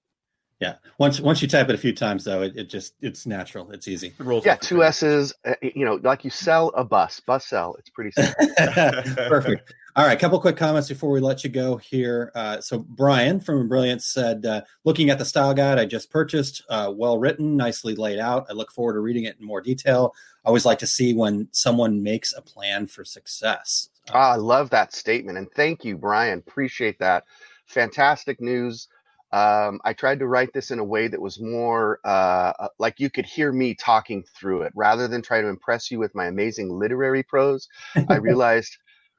[0.59, 0.75] Yeah.
[0.97, 3.69] Once once you type it a few times, though, it, it just it's natural.
[3.71, 4.13] It's easy.
[4.19, 5.33] It yeah, two S's.
[5.45, 7.75] Uh, you know, like you sell a bus, bus sell.
[7.77, 8.47] It's pretty simple.
[9.29, 9.73] Perfect.
[9.97, 12.31] All right, a couple quick comments before we let you go here.
[12.35, 16.61] Uh, so Brian from Brilliance said, uh, looking at the style guide I just purchased,
[16.69, 18.45] uh, well written, nicely laid out.
[18.47, 20.13] I look forward to reading it in more detail.
[20.45, 23.89] I always like to see when someone makes a plan for success.
[24.13, 26.43] Ah, I love that statement, and thank you, Brian.
[26.47, 27.23] Appreciate that.
[27.65, 28.89] Fantastic news.
[29.31, 32.99] Um, I tried to write this in a way that was more uh, uh like
[32.99, 36.27] you could hear me talking through it rather than try to impress you with my
[36.27, 37.67] amazing literary prose.
[38.09, 38.77] I realized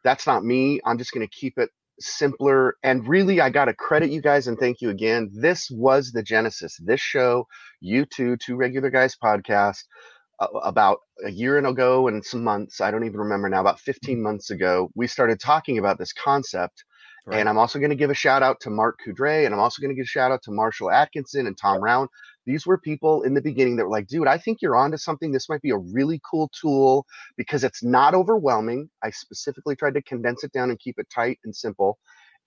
[0.08, 0.80] that's not me.
[0.86, 2.76] I'm just going to keep it simpler.
[2.82, 5.30] And really, I got to credit you guys and thank you again.
[5.34, 6.78] This was the genesis.
[6.82, 7.46] This show,
[7.80, 9.82] you two, two regular guys podcast.
[10.40, 13.80] uh, about a year and ago and some months, I don't even remember now, about
[13.80, 16.84] 15 months ago, we started talking about this concept.
[17.26, 17.40] Right.
[17.40, 19.82] And I'm also going to give a shout out to Mark Coudray, and I'm also
[19.82, 22.08] going to give a shout out to Marshall Atkinson and Tom Round.
[22.48, 25.32] These were people in the beginning that were like, dude, I think you're onto something.
[25.32, 27.06] This might be a really cool tool
[27.38, 28.90] because it's not overwhelming.
[29.04, 31.98] I specifically tried to condense it down and keep it tight and simple.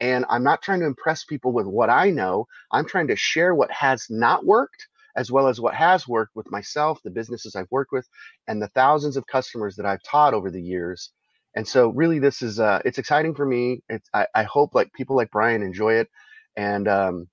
[0.01, 2.47] And I'm not trying to impress people with what I know.
[2.73, 6.51] I'm trying to share what has not worked as well as what has worked with
[6.51, 8.07] myself, the businesses I've worked with,
[8.49, 11.11] and the thousands of customers that I've taught over the years.
[11.55, 13.83] And so really this is uh it's exciting for me.
[13.89, 16.09] It's I, I hope like people like Brian enjoy it.
[16.57, 17.27] And um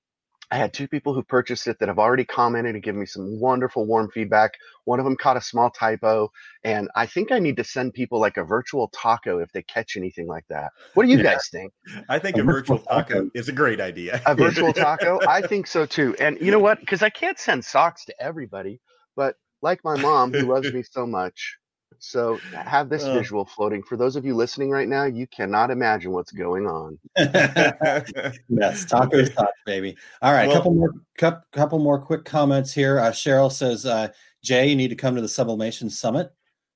[0.50, 3.38] I had two people who purchased it that have already commented and given me some
[3.40, 4.52] wonderful warm feedback.
[4.84, 6.30] One of them caught a small typo,
[6.64, 9.96] and I think I need to send people like a virtual taco if they catch
[9.96, 10.72] anything like that.
[10.94, 11.24] What do you Yeah.
[11.24, 11.72] guys think?
[12.08, 13.24] I think A a virtual virtual taco.
[13.24, 14.22] taco is a great idea.
[14.26, 15.20] A virtual taco?
[15.26, 16.16] I think so too.
[16.20, 16.80] And you know what?
[16.80, 18.80] Because I can't send socks to everybody,
[19.16, 21.57] but like my mom who loves me so much.
[22.00, 23.14] So have this Uh.
[23.14, 23.82] visual floating.
[23.82, 26.98] For those of you listening right now, you cannot imagine what's going on.
[27.16, 29.96] yes, tacos, talk, baby.
[30.22, 32.98] All right, a Well- couple more, couple, couple more quick comments here.
[33.00, 34.08] Uh, Cheryl says, uh,
[34.42, 36.32] "Jay, you need to come to the Sublimation Summit."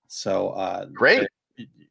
[0.08, 1.26] So, uh, Great.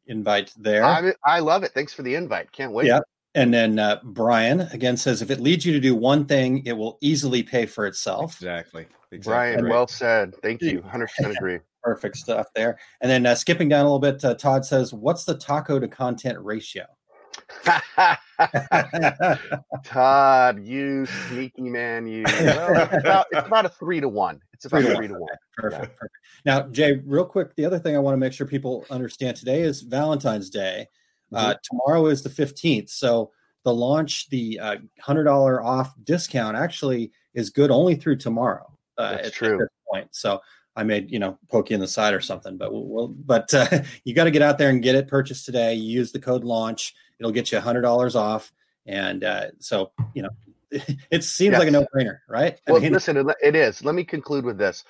[0.07, 0.83] invite there.
[0.83, 1.71] I, I love it.
[1.71, 2.51] Thanks for the invite.
[2.51, 2.87] Can't wait.
[2.87, 2.99] Yeah.
[3.33, 6.73] And then uh, Brian again says, "If it leads you to do one thing, it
[6.73, 8.87] will easily pay for itself." exactly.
[9.11, 9.19] exactly.
[9.19, 9.71] Brian, right.
[9.71, 10.35] well said.
[10.41, 10.81] Thank you.
[10.81, 11.07] 100%
[11.37, 11.59] agree.
[11.83, 12.77] Perfect stuff there.
[13.01, 15.87] And then uh, skipping down a little bit, uh, Todd says, "What's the taco to
[15.87, 16.85] content ratio?"
[19.83, 22.23] Todd, you sneaky man, you.
[22.23, 24.39] Well, it's, about, it's about a three to one.
[24.53, 25.29] It's about Three to three to one.
[25.57, 25.97] Perfect.
[25.97, 26.13] perfect.
[26.45, 29.61] Now, Jay, real quick, the other thing I want to make sure people understand today
[29.61, 30.87] is Valentine's Day.
[31.33, 32.89] Uh, tomorrow is the 15th.
[32.89, 33.31] So
[33.63, 38.65] the launch, the uh, $100 off discount actually is good only through tomorrow.
[38.97, 39.57] Uh, That's at- at true.
[39.57, 40.07] this point.
[40.11, 40.39] So
[40.75, 43.67] I made you know, poke you in the side or something, but we'll, but uh,
[44.05, 45.73] you got to get out there and get it purchased today.
[45.73, 48.51] You use the code launch, it'll get you a $100 off.
[48.85, 50.29] And uh, so, you know,
[51.11, 52.59] it seems like a no brainer, right?
[52.67, 53.83] I Well, mean, listen, it- it is.
[53.83, 54.83] Let me conclude with this.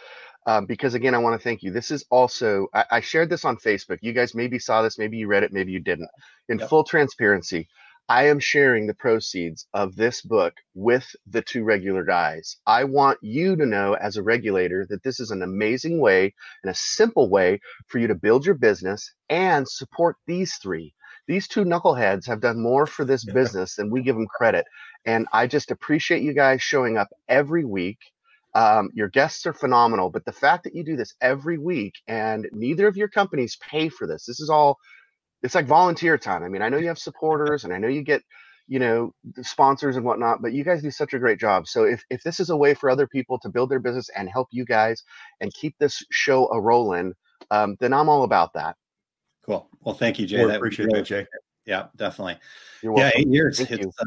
[0.48, 1.70] Um, because again, I want to thank you.
[1.72, 4.00] This is also, I, I shared this on Facebook.
[4.02, 6.10] You guys maybe saw this, maybe you read it, maybe you didn't.
[6.50, 6.70] In Yep.
[6.70, 7.68] full transparency,
[8.10, 12.58] I am sharing the proceeds of this book with the two regular guys.
[12.68, 16.34] I want you to know, as a regulator, that this is an amazing way
[16.64, 20.94] and a simple way for you to build your business and support these three.
[21.28, 24.66] These two knuckleheads have done more for this business than we give them credit.
[25.06, 28.00] And I just appreciate you guys showing up every week.
[28.54, 32.50] Um, your guests are phenomenal, but the fact that you do this every week and
[32.52, 34.78] neither of your companies pay for this, this is all,
[35.44, 36.44] it's like volunteer time.
[36.44, 38.22] I mean, I know you have supporters and I know you get,
[38.68, 41.68] you know, sponsors and whatnot, but you guys do such a great job.
[41.68, 44.30] So if, if this is a way for other people to build their business and
[44.30, 45.04] help you guys
[45.40, 47.14] and keep this show a rolling,
[47.50, 48.76] um, then I'm all about that.
[49.46, 49.68] cool.
[49.82, 50.42] Well, thank you, Jay.
[50.42, 51.28] We That appreciate really- that, Jay.
[51.66, 52.38] Yeah, definitely.
[52.82, 53.58] You're Yeah, eight years.
[53.58, 54.06] Thank It's, uh,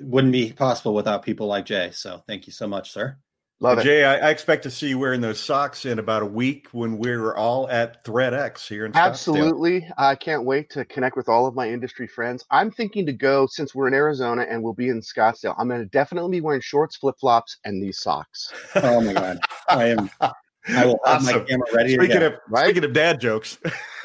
[0.00, 1.90] wouldn't be possible without people like Jay.
[1.92, 3.16] So thank you so much, sir.
[3.60, 3.82] Love it.
[3.82, 6.96] Jay, I, I expect to see you wearing those socks in about a week when
[6.96, 9.04] we're all at ThreadX here in Scottsdale.
[9.06, 9.88] Absolutely.
[9.98, 12.44] I can't wait to connect with all of my industry friends.
[12.52, 15.56] I'm thinking to go since we're in Arizona and we'll be in Scottsdale.
[15.58, 18.52] I'm going to definitely be wearing shorts, flip flops, and these socks.
[18.76, 20.08] Oh my god, I am.
[20.20, 21.46] I will have my Awesome.
[21.46, 22.26] camera ready Speaking go.
[22.28, 22.66] of Right?
[22.66, 23.58] speaking of dad jokes,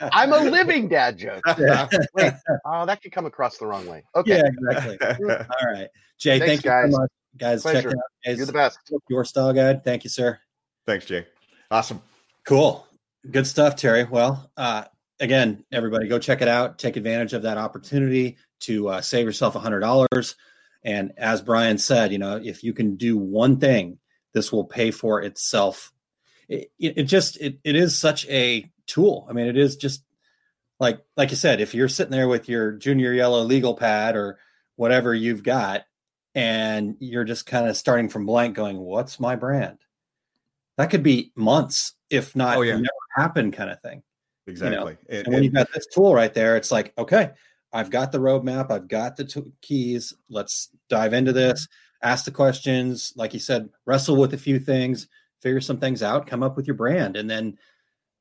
[0.00, 1.42] I'm a living dad joke.
[1.58, 2.32] yeah, Wait,
[2.64, 4.02] oh, that could come across the wrong way.
[4.16, 4.36] Okay.
[4.38, 4.98] yeah, exactly.
[5.28, 6.38] All right, Jay.
[6.38, 6.92] Thanks, thank you guys.
[6.92, 7.62] so much, guys.
[7.62, 7.82] Pleasure.
[7.82, 8.04] Check it out.
[8.24, 8.78] Jay's You're the best.
[9.08, 9.84] Your style guide.
[9.84, 10.38] Thank you, sir.
[10.86, 11.26] Thanks, Jay.
[11.70, 12.02] Awesome.
[12.44, 12.86] Cool.
[13.30, 14.04] Good stuff, Terry.
[14.04, 14.84] Well, uh,
[15.20, 16.78] again, everybody go check it out.
[16.78, 20.36] Take advantage of that opportunity to uh, save yourself a hundred dollars.
[20.84, 23.98] And as Brian said, you know, if you can do one thing,
[24.34, 25.92] this will pay for itself.
[26.48, 29.26] It, it, it just it, it is such a tool.
[29.28, 30.04] I mean, it is just
[30.78, 34.38] like like you said, if you're sitting there with your junior yellow legal pad or
[34.76, 35.84] whatever you've got,
[36.34, 39.78] and you're just kind of starting from blank, going, "What's my brand?"
[40.76, 42.74] That could be months, if not Oh, yeah.
[42.74, 44.02] never happen, kind of thing.
[44.46, 44.96] Exactly.
[45.08, 47.30] And- And when you've got this tool right there, it's like, okay,
[47.72, 50.12] I've got the roadmap, I've got the t- keys.
[50.28, 51.38] Let's dive into mm-hmm.
[51.38, 51.68] this,
[52.02, 53.12] ask the questions.
[53.16, 55.08] Like you said, wrestle with a few things,
[55.40, 57.16] figure some things out, come up with your brand.
[57.16, 57.56] And then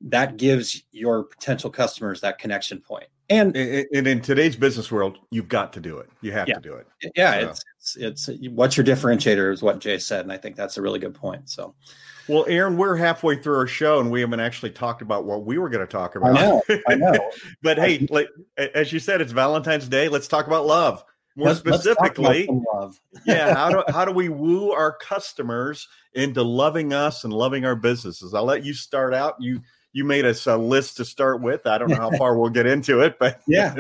[0.04, 3.06] that gives your potential customers that connection point.
[3.30, 6.10] And and, and in today's business world, you've got to do it.
[6.22, 6.56] You have Yeah.
[6.56, 6.88] to do it.
[7.16, 10.22] yeah, So- it's, it's, it's what's your differentiator is what Jay said.
[10.22, 11.50] And I think that's a really good point.
[11.50, 11.74] So
[12.28, 15.58] Well, Aaron, we're halfway through our show, and we haven't actually talked about what we
[15.58, 16.38] were going to talk about.
[16.38, 17.32] I know, I know.
[17.62, 20.10] but hey, like, as you said, it's Valentine's Day.
[20.10, 21.04] Let's talk about love.
[21.36, 23.00] more Let's- let's specifically, love.
[23.26, 27.76] yeah, how do how do we woo our customers into loving us and loving our
[27.76, 28.34] businesses?
[28.34, 29.36] I'll let you start out.
[29.40, 29.62] You
[29.94, 31.66] you made us a list to start with.
[31.66, 33.76] I don't know how far we'll get into it, but yeah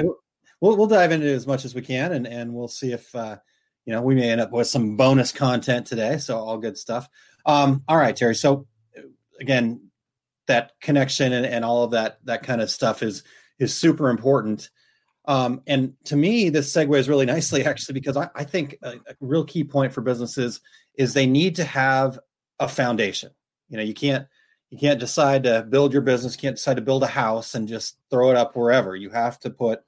[0.63, 3.13] we'll, we'll dive into it as much as we can and and we'll see if
[3.15, 3.38] uh
[3.86, 7.08] you know we may end up with some bonus content today so all good stuff.
[7.45, 8.65] Um all right terry so
[8.97, 9.02] uh,
[9.39, 9.89] again
[10.47, 13.23] that connection and, and all of that that kind of stuff is
[13.60, 14.69] is super important.
[15.26, 19.15] Um and to me this segues really nicely actually because i, I think a, a
[19.19, 20.62] real key point for businesses
[20.95, 22.17] is they need to have
[22.60, 23.32] a foundation.
[23.67, 24.28] You know you can't
[24.74, 27.98] you can't decide to build your business can't decide to build a house and just
[28.10, 28.96] throw it up wherever.
[28.96, 29.84] You have to put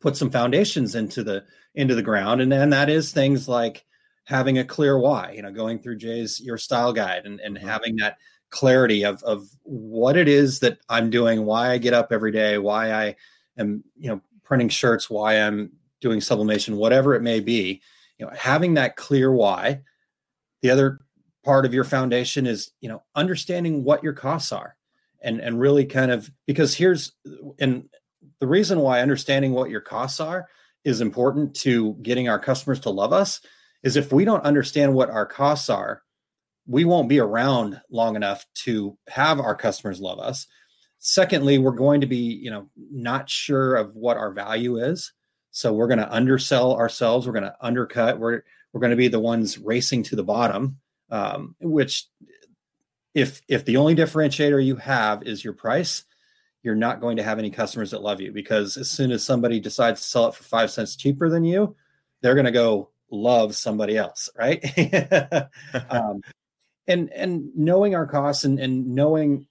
[0.00, 1.44] put some foundations into the
[1.76, 2.40] into the ground.
[2.40, 3.84] And and that is things like
[4.24, 7.66] having a clear why you know going through jay's your style guide and, and uh-huh.
[7.66, 8.16] having that
[8.48, 12.56] clarity of of what it is that i'm doing why i get up every day
[12.56, 13.14] why i
[13.58, 17.82] am you know printing shirts why i'm doing sublimation whatever it may be
[18.18, 19.82] you know having that clear why.
[20.62, 21.00] The other
[21.44, 24.76] part of your foundation is you know understanding what your costs are
[25.20, 27.12] and and really kind of because here's
[27.58, 27.88] and
[28.40, 30.48] the reason why understanding what your costs are
[30.84, 33.40] is important to getting our customers to love us
[33.82, 36.02] is if we don't understand what our costs are
[36.66, 40.46] we won't be around long enough to have our customers love us.
[40.98, 45.12] Secondly we're going to be you know not sure of what our value is.
[45.50, 47.26] So we're going to undersell ourselves.
[47.26, 48.18] We're going to undercut.
[48.18, 50.78] We're we're going to be the ones racing to the bottom
[51.10, 52.06] um, which
[53.14, 56.04] if if the only differentiator you have is your price
[56.62, 59.60] you're not going to have any customers that love you because as soon as somebody
[59.60, 61.76] decides to sell it for five cents cheaper than you
[62.20, 64.64] they're going to go love somebody else right?
[65.90, 66.22] Um,
[66.86, 69.46] and and knowing our costs and, and knowing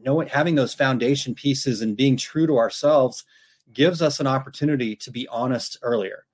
[0.00, 3.24] knowing having those foundation pieces and being true to ourselves
[3.72, 6.24] gives us an opportunity to be honest earlier.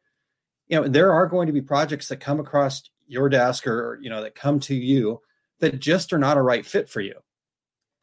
[0.69, 4.11] You know there are going to be projects that come across your desk or you
[4.11, 5.21] know that come to you
[5.61, 7.15] that just are not a right fit for you.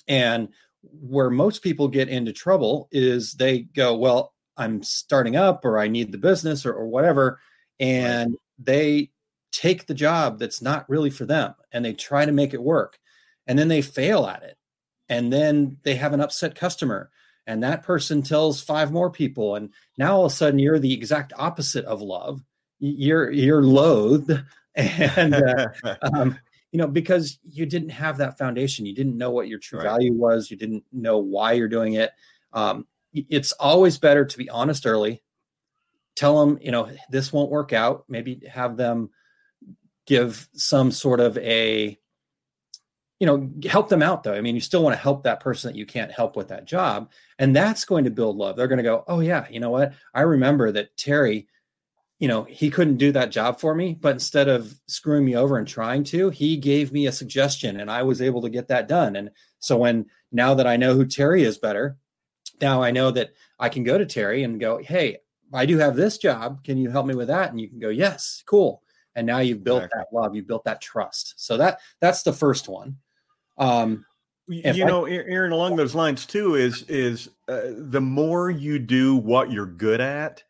[0.07, 0.49] And
[0.83, 5.87] where most people get into trouble is they go well i'm starting up or i
[5.87, 7.39] need the business or, or whatever
[7.79, 9.07] and they
[9.51, 12.97] take the job that's not really for them and they try to make it work
[13.45, 14.57] and then they fail at it
[15.07, 17.11] and then they have an upset customer
[17.47, 20.93] and that person tells five more people and now all of a sudden you're the
[20.93, 22.41] exact opposite of love.
[22.79, 24.31] You're you're loathed
[24.75, 25.67] and uh,
[26.13, 26.38] um,
[26.71, 29.86] you know because you didn't have that foundation you didn't know what your true Right.
[29.86, 32.12] value was you didn't know why you're doing it
[32.53, 35.21] um, it's always better to be honest early
[36.15, 39.10] tell them you know this won't work out maybe have them
[40.05, 41.97] give some sort of a
[43.19, 44.34] you know help them out though.
[44.34, 46.65] I mean you still want to help that person that you can't help with that
[46.65, 48.55] job and that's going to build love.
[48.55, 49.93] They're going to go oh yeah you know what?
[50.13, 51.47] I remember that terry
[52.21, 55.57] you know he couldn't do that job for me but instead of screwing me over
[55.57, 58.88] and trying to he gave me a suggestion and i was able to get that
[58.88, 59.15] done.
[59.15, 61.97] And so when now that i know who terry is better
[62.62, 65.17] now i know that i can go to terry and go hey
[65.51, 66.63] i do have this job.
[66.63, 67.49] Can you help me with that?
[67.51, 68.84] And you can go yes cool.
[69.15, 69.99] And now you've built Exactly.
[70.12, 70.36] that love.
[70.36, 71.34] You've built that trust.
[71.38, 72.97] So that that's the first one.
[73.57, 74.05] Um
[74.47, 77.62] you I- know, Aaron, along those lines too, is is uh,
[77.95, 80.43] the more you do what you're good at,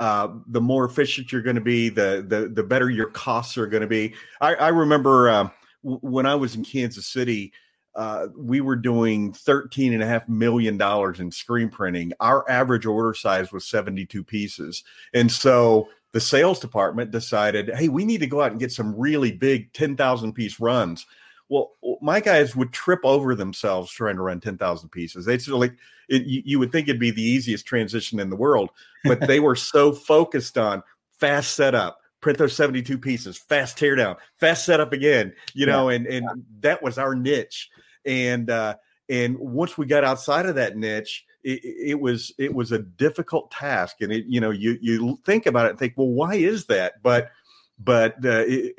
[0.00, 1.88] uh, the more efficient you're going to be.
[1.88, 4.14] The the the better your costs are going to be.
[4.40, 5.48] I, I remember uh,
[5.82, 7.52] w- when I was in Kansas City.
[7.94, 12.12] Uh, we were doing thirteen and a half million dollars in screen printing.
[12.20, 14.84] Our average order size was 72 pieces.
[15.14, 18.94] And so the sales department decided, hey, we need to go out and get some
[18.94, 21.06] really big 10,000 piece runs.
[21.48, 25.24] Well, my guys would trip over themselves trying to run 10,000 pieces.
[25.24, 28.36] They sort of like, it, you, would think it'd be the easiest transition in the
[28.36, 28.70] world,
[29.04, 30.82] but they were so focused on
[31.18, 36.06] fast setup, print those 72 pieces, fast tear down, fast setup again, you know, and,
[36.06, 37.70] and that was our niche.
[38.04, 38.76] And, uh,
[39.08, 43.50] and once we got outside of that niche, it, it was it was a difficult
[43.50, 46.66] task, and it you know you you think about it and think, well, why is
[46.66, 47.02] that?
[47.02, 47.30] But
[47.78, 48.74] but uh, it,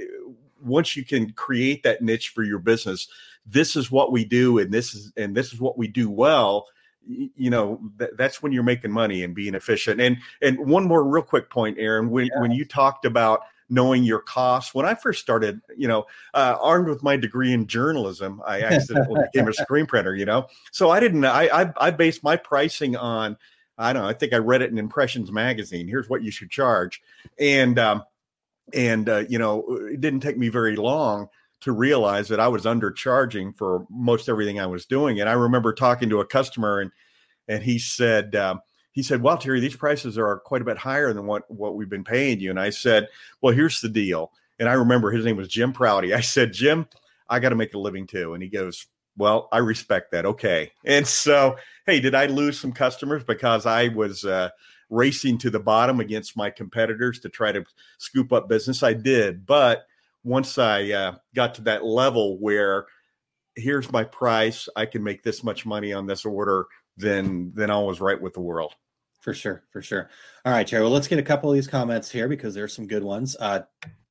[0.61, 3.07] once you can create that niche for your business,
[3.45, 6.67] this is what we do, and this is and this is what we do well.
[7.07, 9.99] You know th- that's when you're making money and being efficient.
[9.99, 14.19] And and one more real quick point, Aaron, when when you talked about knowing your
[14.19, 14.73] costs.
[14.73, 19.21] When I first started, you know, uh, armed with my degree in journalism, I accidentally
[19.31, 20.15] became a screen printer.
[20.15, 21.25] You know, so I didn't.
[21.25, 23.37] I I, I based my pricing on.
[23.77, 24.09] I don't know.
[24.09, 25.87] I think I read it in Impressions magazine.
[25.87, 27.01] Here's what you should charge,
[27.39, 28.03] and um,
[28.73, 31.27] and uh, you know, it didn't take me very long
[31.61, 35.19] to realize that I was undercharging for most everything I was doing.
[35.19, 36.91] And I remember talking to a customer, and
[37.47, 38.35] and he said.
[38.35, 38.61] Um,
[38.91, 41.75] he he said, "Well, Terry, these prices are quite a bit higher than what what
[41.75, 43.07] we've been paying you." And I said,
[43.41, 46.13] "Well, here's the deal." And I remember his name was Jim Prouty.
[46.13, 46.87] I said, "Jim,
[47.29, 50.25] I got to make a living too." And he goes, "Well, I respect that.
[50.25, 51.55] Okay." And so,
[51.85, 54.49] hey, did I lose some customers because I was uh,
[54.89, 57.63] racing to the bottom against my competitors to try to
[57.97, 58.83] scoop up business?
[58.83, 59.85] I did, but
[60.23, 62.87] once I uh, got to that level where
[63.55, 66.65] here's my price, I can make this much money on this order,
[66.97, 68.73] then then I was right with the world.
[69.21, 70.09] For sure, for sure.
[70.45, 70.81] All right, Terry.
[70.81, 73.35] Well, let's get a couple of these comments here because there's some good ones.
[73.39, 73.61] Uh,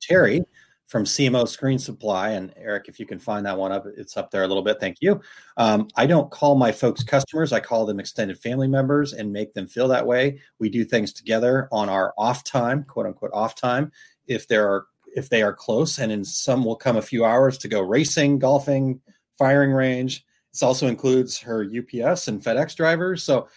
[0.01, 0.43] Terry
[0.89, 4.31] from CMO Screen Supply, and Eric, if you can find that one up, it's up
[4.31, 4.81] there a little bit.
[4.81, 5.21] Thank you.
[5.59, 9.53] Um, I don't call my folks customers; I call them extended family members and make
[9.53, 10.41] them feel that way.
[10.59, 13.93] We do things together on our off time, quote unquote off time,
[14.27, 17.59] if there are if they are close, and in some will come a few hours
[17.59, 19.01] to go racing, golfing,
[19.37, 20.25] firing range.
[20.53, 23.23] This also includes her UPS and FedEx drivers.
[23.23, 23.49] So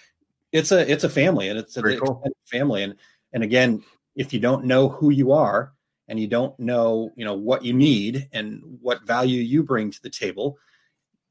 [0.51, 2.21] it's a it's a family and it's a cool.
[2.51, 2.83] family.
[2.83, 2.95] And
[3.31, 3.83] and again,
[4.17, 5.71] if you don't know who you are
[6.11, 10.01] and you don't know you know what you need and what value you bring to
[10.03, 10.59] the table,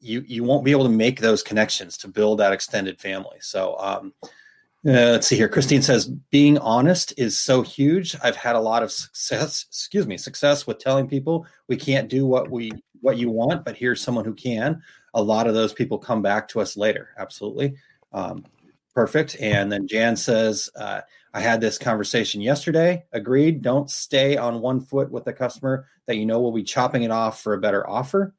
[0.01, 3.37] you you won't be able to make those connections to build that extended family.
[3.41, 5.51] So um, uh, let's see here.
[5.51, 8.17] Christine says being honest is so huge.
[8.25, 9.67] I've had a lot of success.
[9.69, 12.73] Excuse me, success with telling people we can't do what we
[13.03, 14.83] what you want, but here's someone who can.
[15.13, 17.11] A lot of those people come back to us later.
[17.19, 17.75] Absolutely.
[18.15, 18.47] Um,
[18.95, 19.37] perfect.
[19.41, 21.03] And then Jan says, uh,
[21.33, 23.05] I had this conversation yesterday.
[23.13, 23.63] Agreed.
[23.63, 27.11] Don't stay on one foot with the customer that you know will be chopping it
[27.11, 28.35] off for a better offer.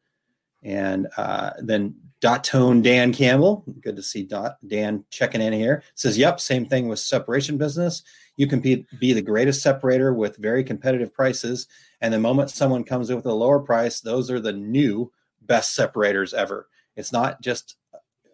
[0.64, 5.84] And uh, then dot tone Dan Campbell, good to see dot Dan checking in here.
[5.96, 8.04] Says, "Yep, same thing with separation business.
[8.38, 11.68] You can be, be the greatest separator with very competitive prices,
[12.02, 15.12] and the moment someone comes in with a lower price, those are the new
[15.42, 16.68] best separators ever.
[16.96, 17.76] It's not just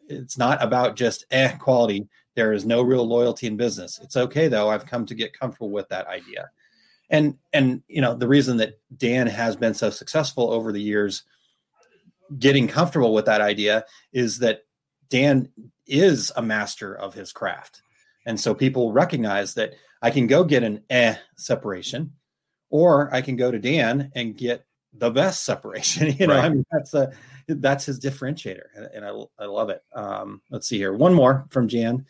[0.09, 2.07] it's not about just eh quality.
[2.37, 3.99] There is no real loyalty in business.
[4.03, 4.69] It's okay though.
[4.69, 6.51] I've come to get comfortable with that idea.
[7.09, 11.23] And and you know, the reason that Dan has been so successful over the years
[12.37, 14.65] getting comfortable with that idea is that
[15.09, 15.49] Dan
[15.87, 17.81] is a master of his craft.
[18.27, 19.73] And so people recognize that
[20.03, 22.13] I can go get an eh separation
[22.69, 24.63] or I can go to Dan and get
[24.93, 26.15] the best separation.
[26.19, 26.45] You know, right.
[26.45, 27.11] I mean that's a
[27.47, 29.09] that's his differentiator, and, I
[29.39, 29.81] I love it.
[29.95, 32.05] Um, let's see here, one more from Jan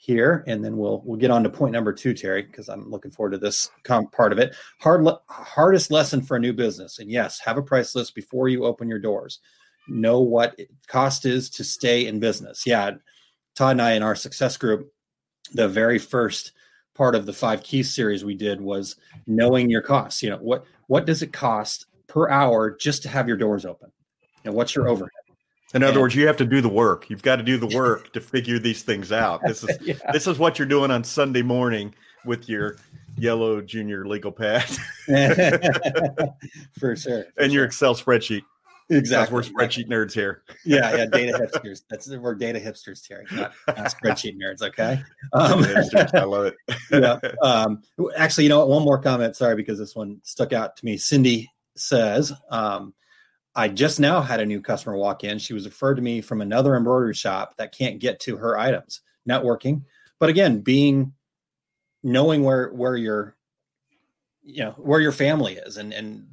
[0.00, 3.10] here, and then we'll we'll get on to point number two, Terry, because I'm looking
[3.10, 4.54] forward to this part of it.
[4.80, 8.64] Hard hardest lesson for a new business, and yes, have a price list before you
[8.64, 9.40] open your doors.
[9.88, 12.64] Know what cost is to stay in business.
[12.64, 12.92] Yeah,
[13.56, 14.92] Todd and I in our success group,
[15.52, 16.52] the very first
[16.94, 18.96] part of the five keys series we did was
[19.26, 20.22] knowing your costs.
[20.22, 23.90] You know, what what does it cost per hour just to have your doors open?
[24.44, 25.27] And what's your overhead?
[25.74, 27.10] In other and, words, you have to do the work.
[27.10, 29.42] You've got to do the work to figure these things out.
[29.42, 29.94] This is yeah.
[30.12, 31.94] this is what you're doing on Sunday morning
[32.24, 32.76] with your
[33.18, 34.64] yellow junior legal pad.
[36.78, 37.24] for sure.
[37.24, 37.48] For and sure.
[37.48, 38.42] your Excel spreadsheet.
[38.90, 39.34] Exactly.
[39.34, 40.42] We're spreadsheet nerds here.
[40.64, 41.82] yeah, yeah, data hipsters.
[41.90, 44.62] That's we're data hipsters, Terry, not, not spreadsheet nerds.
[44.62, 45.02] Okay.
[45.34, 46.56] Um, hipsters, I love it.
[46.90, 47.18] yeah.
[47.42, 47.82] Um,
[48.16, 49.36] actually, you know, one more comment.
[49.36, 50.96] Sorry, because this one stuck out to me.
[50.96, 52.94] Cindy says, um,
[53.58, 55.40] "I just now had a new customer walk in.
[55.40, 59.00] She was referred to me from another embroidery shop that can't get to her items.
[59.28, 59.82] Networking,
[60.20, 61.12] but again, being
[62.04, 63.36] knowing where where your
[64.44, 66.28] you know where your family is and and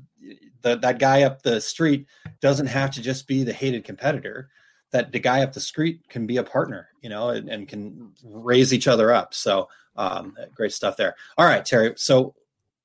[0.61, 2.05] the, that guy up the street
[2.41, 4.49] doesn't have to just be the hated competitor.
[4.91, 8.13] That the guy up the street can be a partner you know and, and can
[8.23, 9.33] raise each other up.
[9.33, 11.15] So um, great stuff there.
[11.39, 11.95] All right terry.
[11.97, 12.35] So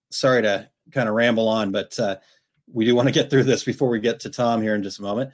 [0.08, 2.16] sorry to kind of ramble on but uh,
[2.72, 4.98] we do want to get through this before we get to tom here in just
[4.98, 5.32] a moment.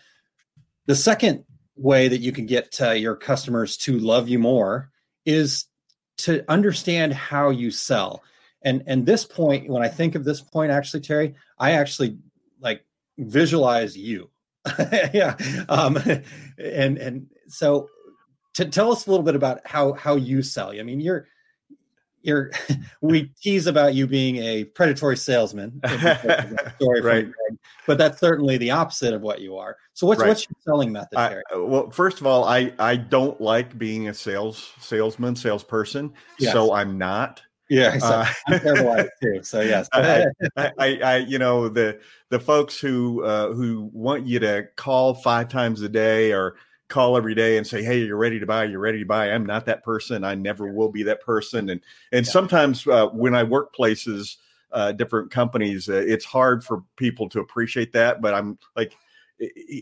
[0.87, 1.45] The second
[1.77, 4.91] way that you can get uh, your customers to love you more
[5.25, 5.67] is
[6.19, 8.23] to understand how you sell.
[8.63, 12.19] And and this point when i think of this point actually terry i actually
[12.61, 12.85] like
[13.19, 14.31] visualize you.
[15.13, 15.37] Yeah
[15.69, 15.97] um
[16.59, 17.89] and and so
[18.55, 20.71] to tell us a little bit about how how you sell.
[20.71, 21.29] I mean you're
[22.27, 22.51] you're
[23.01, 25.81] we tease about you being a predatory salesman
[26.77, 27.29] story right
[27.87, 30.29] but that's certainly the opposite of what you are so what's right.
[30.29, 34.15] what's your selling method I, well first of all i i don't like being a
[34.15, 36.53] sales salesman salesperson yes.
[36.53, 39.43] so i'm not yeah, uh, I'm terrible at it too.
[39.43, 41.99] So yes, I, I, I, you know, the
[42.29, 46.57] the folks who uh, who want you to call five times a day or
[46.89, 48.65] call every day and say, "Hey, you're ready to buy.
[48.65, 50.25] You're ready to buy." I'm not that person.
[50.25, 51.71] I never will be that person.
[51.71, 51.81] And
[52.13, 52.33] and yeah.
[52.33, 54.39] sometimes uh, when I work places,
[54.73, 58.21] uh, different companies, uh, it's hard for people to appreciate that.
[58.21, 58.97] But I'm like,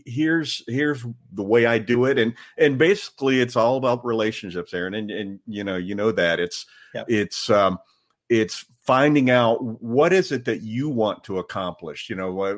[0.05, 4.93] here's here's the way I do it, and and basically it's all about relationships, Aaron,
[4.95, 7.05] and and you know you know that it's yep.
[7.07, 7.79] it's um
[8.29, 12.09] it's finding out what is it that you want to accomplish.
[12.09, 12.57] You know, uh,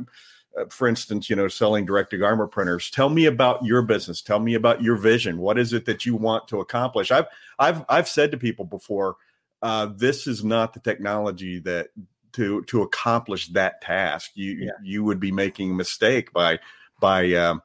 [0.69, 2.89] for instance, you know, selling direct to garment printers.
[2.89, 4.21] Tell me about your business.
[4.21, 5.37] Tell me about your vision.
[5.37, 7.11] What is it that you want to accomplish?
[7.11, 7.27] I've
[7.59, 9.15] I've I've said to people before,
[9.61, 11.89] uh, this is not the technology that
[12.33, 14.31] to to accomplish that task.
[14.35, 14.71] You yeah.
[14.83, 16.59] you would be making a mistake by
[16.99, 17.61] by um,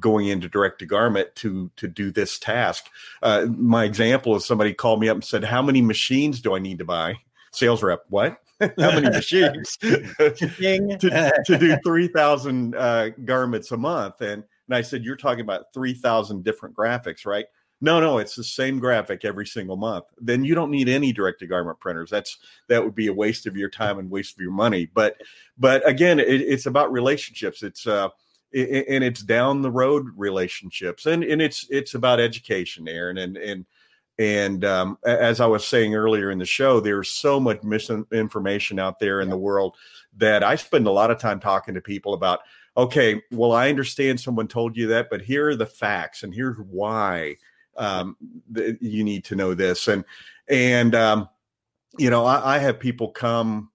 [0.00, 2.86] going into direct to garment to to do this task.
[3.22, 6.58] Uh, my example is somebody called me up and said, "How many machines do I
[6.58, 7.16] need to buy?"
[7.52, 8.38] Sales rep, what?
[8.60, 14.20] How many machines to, to, do three thousand uh, garments a month?
[14.20, 17.46] And and I said, "You're talking about three thousand different graphics, right?"
[17.80, 20.06] No, no, it's the same graphic every single month.
[20.20, 22.10] Then you don't need any direct to garment printers.
[22.10, 24.90] That's that would be a waste of your time and waste of your money.
[24.92, 25.16] But
[25.56, 27.62] but again, it, it's about relationships.
[27.62, 28.08] It's uh
[28.54, 33.66] and it's down the road relationships and and it's it's about education aaron and and
[34.18, 38.98] and um, as i was saying earlier in the show there's so much misinformation out
[38.98, 39.76] there in the world
[40.16, 42.40] that i spend a lot of time talking to people about
[42.76, 46.56] okay well i understand someone told you that but here are the facts and here's
[46.58, 47.36] why
[47.76, 48.16] um,
[48.54, 50.04] th- you need to know this and
[50.48, 51.28] and um,
[51.98, 53.70] you know I, I have people come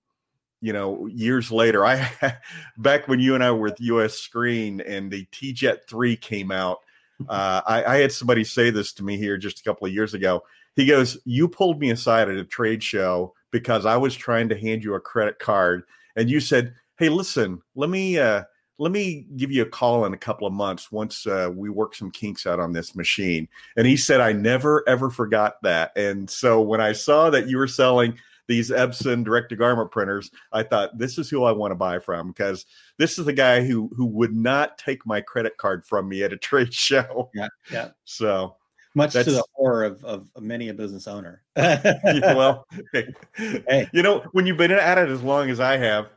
[0.63, 2.09] you know, years later, I
[2.77, 6.51] back when you and I were with US Screen and the T Jet 3 came
[6.51, 6.79] out,
[7.29, 10.13] uh, I, I, had somebody say this to me here just a couple of years
[10.13, 10.41] ago.
[10.77, 14.57] He goes, You pulled me aside at a trade show because I was trying to
[14.57, 15.83] hand you a credit card,
[16.15, 18.43] and you said, Hey, listen, let me uh,
[18.79, 21.93] let me give you a call in a couple of months once uh, we work
[21.93, 23.49] some kinks out on this machine.
[23.75, 25.91] And he said, I never ever forgot that.
[25.97, 28.17] And so when I saw that you were selling
[28.47, 31.99] these Epson direct to garment printers, I thought this is who I want to buy
[31.99, 32.65] from because
[32.97, 36.33] this is the guy who who would not take my credit card from me at
[36.33, 37.29] a trade show.
[37.33, 37.89] Yeah, yeah.
[38.05, 38.55] So
[38.95, 41.41] much to the horror of, of many a business owner.
[41.57, 43.87] yeah, well, hey.
[43.91, 46.09] you know, when you've been at it as long as I have,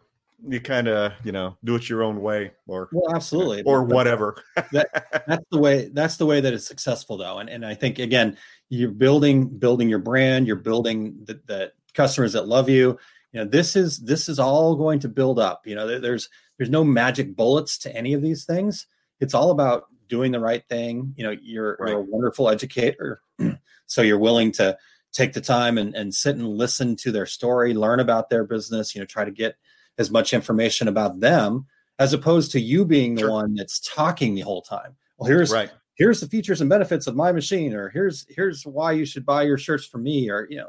[0.46, 3.94] you kind of you know do it your own way or well absolutely or but
[3.94, 7.74] whatever that, that's the way that's the way that it's successful though and, and i
[7.74, 8.36] think again
[8.68, 12.98] you're building building your brand you're building the customers that love you.
[13.32, 15.66] You know this is this is all going to build up.
[15.66, 18.86] You know there, there's there's no magic bullets to any of these things.
[19.20, 21.12] It's all about doing the right thing.
[21.16, 21.90] You know you're, right.
[21.90, 23.20] you're a wonderful educator
[23.86, 24.76] so you're willing to
[25.12, 28.94] take the time and, and sit and listen to their story learn about their business
[28.94, 29.56] you know try to get
[29.96, 31.64] as much information about them
[31.98, 33.30] as opposed to you being the sure.
[33.30, 34.94] one that's talking the whole time.
[35.18, 35.70] Well here's right.
[35.94, 39.42] here's the features and benefits of my machine or here's here's why you should buy
[39.42, 40.68] your shirts from me or you know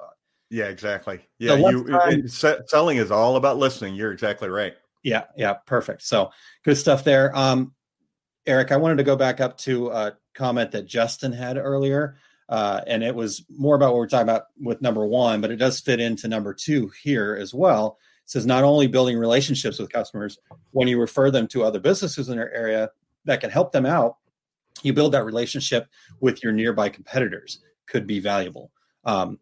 [0.50, 1.20] yeah, exactly.
[1.40, 2.28] Yeah, you time,
[2.68, 3.96] selling is all about listening.
[3.96, 4.76] You're exactly right.
[5.04, 6.04] Yeah, yeah, perfect.
[6.04, 6.32] So
[6.64, 7.36] good stuff there.
[7.36, 7.74] Um,
[8.46, 12.18] Eric, I wanted to go back up to a comment that Justin had earlier,
[12.50, 15.58] uh, and it was more about what we're talking about with number one, but it
[15.58, 17.98] does fit into number two here as well.
[18.24, 20.38] It says not only building relationships with customers
[20.72, 22.90] when you refer them to other businesses in their area
[23.26, 24.18] that can help them out,
[24.82, 25.88] you build that relationship
[26.22, 28.72] with your nearby competitors could be valuable.
[29.04, 29.40] Um,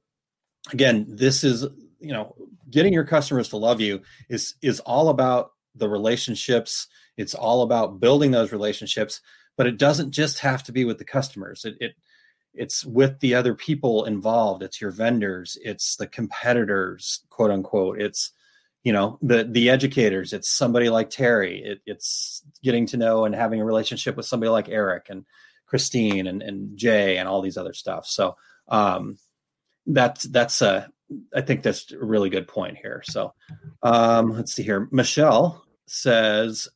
[0.72, 1.64] again, this is
[2.00, 2.36] you know
[2.70, 6.88] getting your customers to love you is is all about the relationships.
[7.18, 9.22] It's all about building those relationships,
[9.58, 11.66] but it doesn't just have to be with the customers.
[11.66, 11.96] It, it
[12.54, 14.64] it's with the other people involved.
[14.64, 15.58] It's your vendors.
[15.62, 18.02] It's the competitors, quote unquote.
[18.02, 18.32] It's
[18.84, 20.34] you know the the educators.
[20.34, 21.64] It's somebody like Terry.
[21.64, 25.26] It, it's getting to know and having a relationship with somebody like Eric and
[25.66, 28.06] Christine and, and Jay and all these other stuff.
[28.06, 28.36] So
[28.68, 29.18] um,
[29.88, 30.90] that's that's a
[31.34, 33.04] I think that's a really good point here.
[33.06, 33.34] So
[33.84, 34.88] um, let's see here.
[34.92, 36.68] Michelle says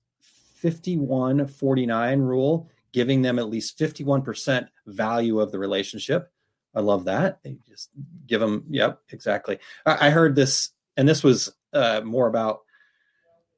[0.61, 6.31] 5149 rule, giving them at least 51% value of the relationship.
[6.75, 7.39] I love that.
[7.43, 7.89] They just
[8.27, 9.59] give them, yep, exactly.
[9.85, 12.61] I, I heard this, and this was uh, more about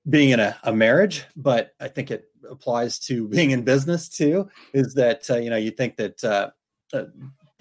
[0.10, 4.50] being in a, a, marriage, but I think it applies to being in business too.
[4.74, 6.50] Is that, uh, you know, you think that uh,
[6.94, 7.06] uh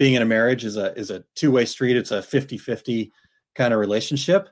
[0.01, 1.95] being in a marriage is a is a two-way street.
[1.95, 3.11] It's a 50-50
[3.55, 4.49] kind of relationship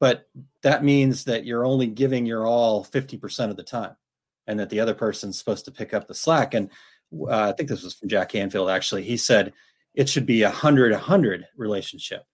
[0.00, 0.28] but
[0.62, 3.94] that means that you're only giving your all 50% of the time
[4.46, 6.54] and that the other person's supposed to pick up the slack.
[6.54, 6.70] And
[7.28, 9.02] uh, i think this was from jack canfield actually.
[9.02, 9.52] He said
[9.94, 12.24] it should be a 100 100 relationship.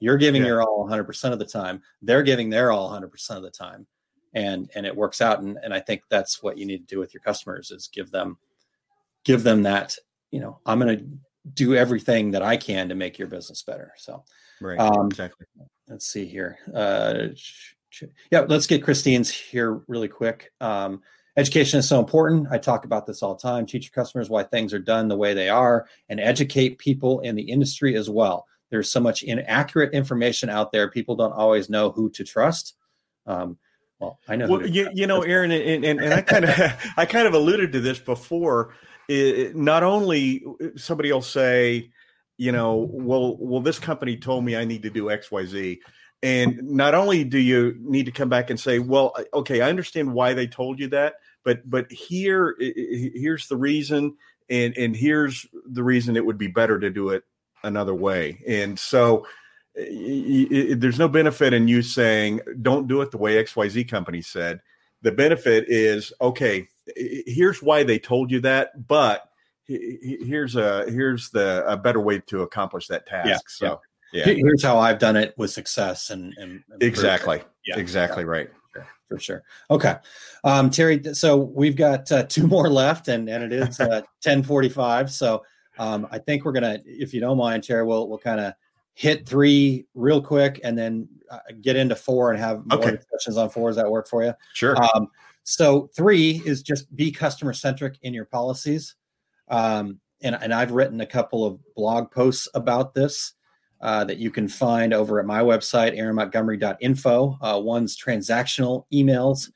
[0.00, 0.48] You're giving yeah.
[0.48, 1.80] your all 100% of the time.
[2.02, 3.86] They're giving their all 100% of the time.
[4.34, 5.40] And and it works out.
[5.40, 8.10] And, and i think that's what you need to do with your customers is give
[8.10, 8.36] them
[9.24, 9.96] give them that
[10.32, 11.04] you know i'm going to
[11.52, 13.92] do everything that I can to make your business better.
[13.96, 14.24] So,
[14.60, 15.46] right, um, exactly.
[15.88, 16.58] Let's see here.
[16.74, 17.28] Uh,
[18.30, 20.52] yeah, let's get Christine's here really quick.
[20.60, 21.02] Um,
[21.36, 22.48] education is so important.
[22.50, 23.66] I talk about this all the time.
[23.66, 27.36] Teach your customers why things are done the way they are and educate people in
[27.36, 28.46] the industry as well.
[28.70, 30.90] There's so much inaccurate information out there.
[30.90, 32.74] People don't always know who to trust.
[33.26, 33.58] Um,
[34.00, 34.48] well, I know.
[34.48, 36.50] Well, you, you know, Aaron, and, and, and I kind of,
[36.96, 38.74] I kind of alluded to this before.
[39.08, 41.90] It, not only uh, somebody will say,
[42.36, 45.80] you know, well, well, this company told me I need to do X, Y, Z,
[46.22, 50.12] and not only do you need to come back and say, well, okay, I understand
[50.12, 54.16] why they told you that, but but here here's the reason,
[54.48, 57.24] and and here's the reason it would be better to do it
[57.62, 59.26] another way, and so
[59.74, 64.60] there's no benefit in you saying don't do it the way xyz company said.
[65.02, 69.28] The benefit is okay here's why they told you that but
[69.66, 73.80] here's a here's the a better way to accomplish that task yeah, so
[74.12, 74.24] yeah.
[74.26, 74.34] yeah.
[74.34, 78.30] here's how i've done it with success and, and, and exactly yeah, exactly yeah.
[78.30, 78.50] right
[79.08, 79.96] for sure okay
[80.44, 85.10] um terry so we've got uh, two more left and and it is uh 1045
[85.10, 85.42] so
[85.78, 88.52] um i think we're gonna if you don't mind terry we'll we'll kind of
[88.94, 92.92] hit three real quick and then uh, get into four and have more okay.
[92.92, 93.68] discussions on four.
[93.68, 94.32] Does that work for you?
[94.52, 94.76] Sure.
[94.94, 95.08] Um,
[95.44, 98.96] so three is just be customer centric in your policies.
[99.48, 103.34] Um, and, and I've written a couple of blog posts about this
[103.82, 107.38] uh, that you can find over at my website, aaronmontgomery.info.
[107.42, 109.50] Uh, one's transactional emails.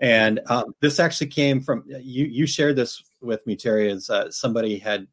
[0.00, 2.24] And um, this actually came from you.
[2.24, 5.06] You shared this with me, Terry, as uh, somebody had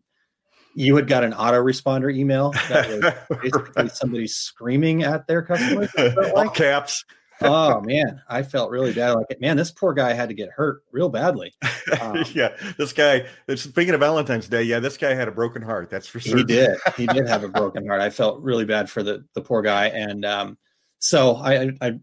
[0.76, 5.90] you had got an autoresponder email that was basically somebody screaming at their customers.
[5.98, 6.54] Like.
[6.54, 7.04] caps.
[7.42, 9.14] Oh man, I felt really bad.
[9.14, 11.54] Like, man, this poor guy had to get hurt real badly.
[12.02, 13.26] Um, yeah, this guy.
[13.56, 15.90] Speaking of Valentine's Day, yeah, this guy had a broken heart.
[15.90, 16.38] That's for sure.
[16.38, 16.78] He did.
[16.98, 18.02] He did have a broken heart.
[18.02, 20.58] I felt really bad for the the poor guy, and um,
[21.00, 22.00] so I, I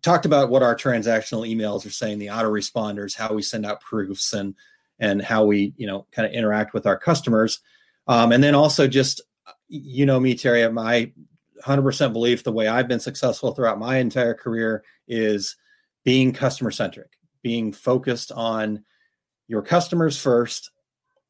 [0.00, 4.32] talked about what our transactional emails are saying, the autoresponders, how we send out proofs,
[4.32, 4.54] and
[4.98, 7.60] and how we you know kind of interact with our customers.
[8.08, 9.20] Um, and then also just,
[9.68, 11.12] you know me, Terry, my
[11.64, 15.56] 100% belief the way I've been successful throughout my entire career is
[16.04, 18.84] being customer centric, being focused on
[19.48, 20.70] your customers first,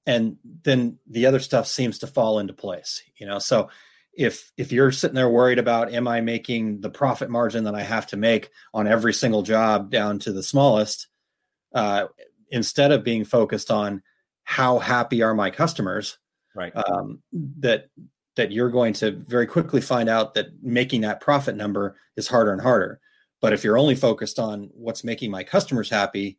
[0.07, 3.03] and then the other stuff seems to fall into place.
[3.17, 3.69] You know, so
[4.13, 7.83] if if you're sitting there worried about am I making the profit margin that I
[7.83, 11.09] have to make on every single job down to the smallest,
[11.75, 12.07] uh,
[12.51, 14.03] instead of being focused on
[14.45, 16.19] how happy are my customers,
[16.55, 17.23] right um,
[17.61, 17.87] that
[18.37, 22.53] that you're going to very quickly find out that making that profit number is harder
[22.53, 23.01] and harder.
[23.41, 26.39] But if you're only focused on what's making my customers happy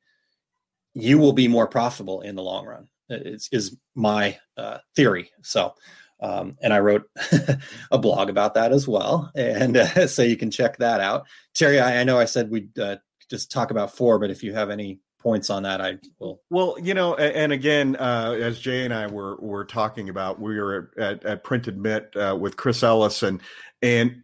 [0.93, 5.31] you will be more profitable in the long run it's, is my uh, theory.
[5.41, 5.73] So
[6.21, 7.09] um, and i wrote
[7.91, 9.31] a blog about that as well.
[9.35, 11.25] And uh, so you can check that out.
[11.53, 12.97] Terry i, I know i said we'd uh,
[13.29, 16.41] just talk about four but if you have any points on that, I will.
[16.49, 20.59] Well, you know, and again, uh, as Jay and I were were talking about, we
[20.59, 23.41] were at, at Print Admit uh, with Chris Ellis, and
[23.81, 24.21] and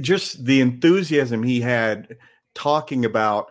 [0.00, 2.16] just the enthusiasm he had
[2.54, 3.50] talking about.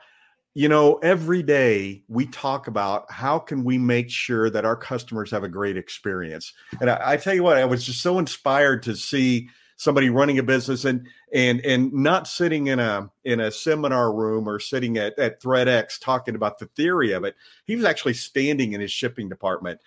[0.58, 5.30] You know, every day we talk about how can we make sure that our customers
[5.32, 6.54] have a great experience.
[6.80, 10.40] And I, I tell you what, I was just so inspired to see somebody running
[10.40, 14.98] a business and and and not sitting in a in a seminar room or sitting
[14.98, 17.36] at, at ThreadX talking about the theory of it.
[17.66, 19.82] He was actually standing in his shipping department,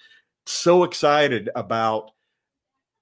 [0.45, 2.11] so excited about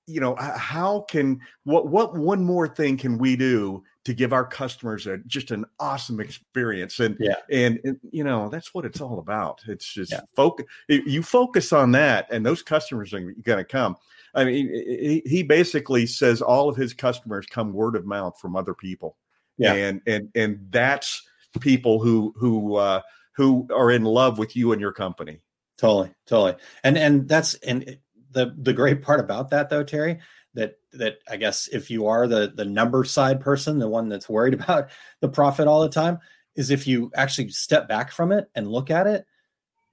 [0.07, 4.47] you know how can what what one more thing can we do to give our
[4.47, 9.01] customers a just an awesome experience and yeah and, and you know that's what it's
[9.01, 10.21] all about it's just yeah.
[10.37, 13.97] focus you focus on that and those customers are going to come
[14.37, 18.55] I mean, he, he basically says all of his customers come word of mouth from
[18.55, 19.17] other people.
[19.57, 19.73] Yeah.
[19.73, 21.27] And, and, and that's
[21.61, 23.01] people who, who, uh,
[23.35, 25.41] who are in love with you and your company.
[25.79, 26.13] Totally.
[26.27, 26.57] Totally.
[26.85, 27.99] And, and that's, and
[28.31, 30.21] the, the great part about that though, Terry,
[30.53, 34.29] that, that I guess if you are the, the number side person, the one that's
[34.29, 36.19] worried about the profit all the time
[36.55, 39.25] is if you actually step back from it and look at it,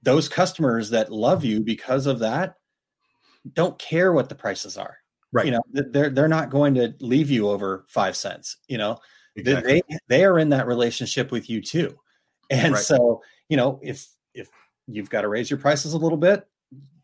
[0.02, 2.56] those customers that love you because of that
[3.52, 4.96] don't care what the prices are.
[5.32, 5.46] Right.
[5.46, 8.56] You know, they're they're not going to leave you over five cents.
[8.68, 8.98] You know,
[9.36, 9.82] exactly.
[9.88, 11.98] they they are in that relationship with you too.
[12.50, 12.82] And right.
[12.82, 14.48] so, you know, if if
[14.86, 16.46] you've got to raise your prices a little bit,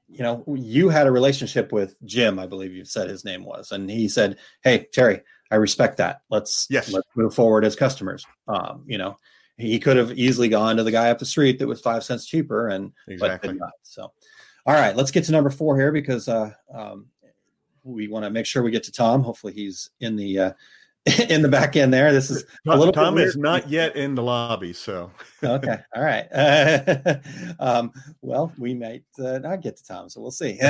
[0.08, 3.72] you know, you had a relationship with Jim, I believe you said his name was,
[3.72, 6.22] and he said, "Hey, Terry, I respect that.
[6.30, 6.92] Let's yes.
[6.92, 9.16] let's move forward as customers." Um, you know,
[9.56, 12.26] he could have easily gone to the guy up the street that was five cents
[12.26, 13.48] cheaper, and exactly.
[13.48, 13.72] but did not.
[13.82, 14.12] So,
[14.66, 17.06] all right, let's get to number four here because uh, um,
[17.82, 19.22] we want to make sure we get to Tom.
[19.22, 20.52] Hopefully, he's in the uh,
[21.28, 22.12] in the back end there.
[22.12, 25.10] This is a little Tom is not yet in the lobby, so
[25.42, 26.26] okay, all right.
[26.32, 27.16] Uh,
[27.58, 30.60] um, well, we might uh, not get to Tom, so we'll see.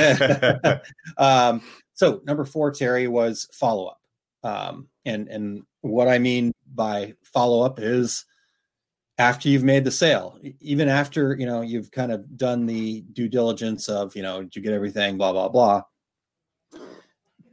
[1.17, 1.61] um,
[1.93, 4.01] so number four, Terry, was follow up,
[4.43, 8.25] um, and and what I mean by follow up is
[9.17, 13.27] after you've made the sale, even after you know you've kind of done the due
[13.27, 15.83] diligence of you know did you get everything, blah blah blah.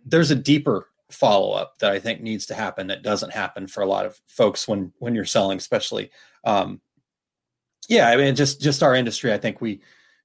[0.05, 3.83] There's a deeper follow up that I think needs to happen that doesn't happen for
[3.83, 6.11] a lot of folks when when you're selling, especially.
[6.45, 6.81] Um,
[7.89, 9.33] yeah, I mean, just just our industry.
[9.33, 9.81] I think we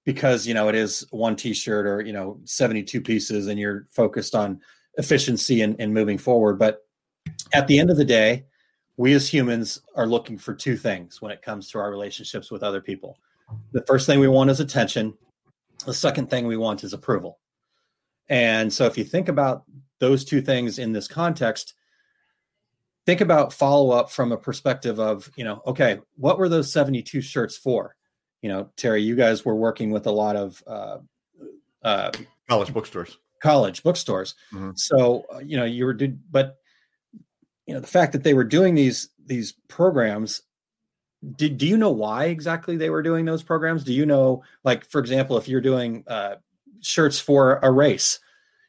[0.05, 4.35] because you know it is one T-shirt or you know 72 pieces, and you're focused
[4.35, 4.61] on
[4.95, 6.59] efficiency and, and moving forward.
[6.59, 6.85] But
[7.53, 8.45] at the end of the day,
[8.97, 12.63] we as humans are looking for two things when it comes to our relationships with
[12.63, 13.17] other people.
[13.71, 15.13] The first thing we want is attention.
[15.85, 17.39] The second thing we want is approval.
[18.29, 19.63] And so if you think about
[19.99, 21.73] those two things in this context,
[23.05, 27.21] think about follow up from a perspective of, you know, okay, what were those 72
[27.21, 27.95] shirts for?
[28.41, 30.97] You know, Terry, you guys were working with a lot of uh,
[31.83, 32.11] uh,
[32.49, 33.17] college bookstores.
[33.41, 34.35] College bookstores.
[34.53, 34.71] Mm-hmm.
[34.75, 35.97] So, uh, you know, you were,
[36.31, 36.57] but,
[37.65, 40.41] you know, the fact that they were doing these these programs
[41.37, 44.83] did do you know why exactly they were doing those programs do you know like
[44.89, 46.35] for example if you're doing uh,
[46.81, 48.19] shirts for a race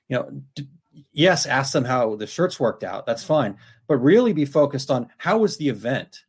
[0.09, 0.69] you know d-
[1.13, 3.07] yes, ask them how the shirts worked out.
[3.07, 3.57] That's fine.
[3.87, 6.25] But really be focused on how was the event?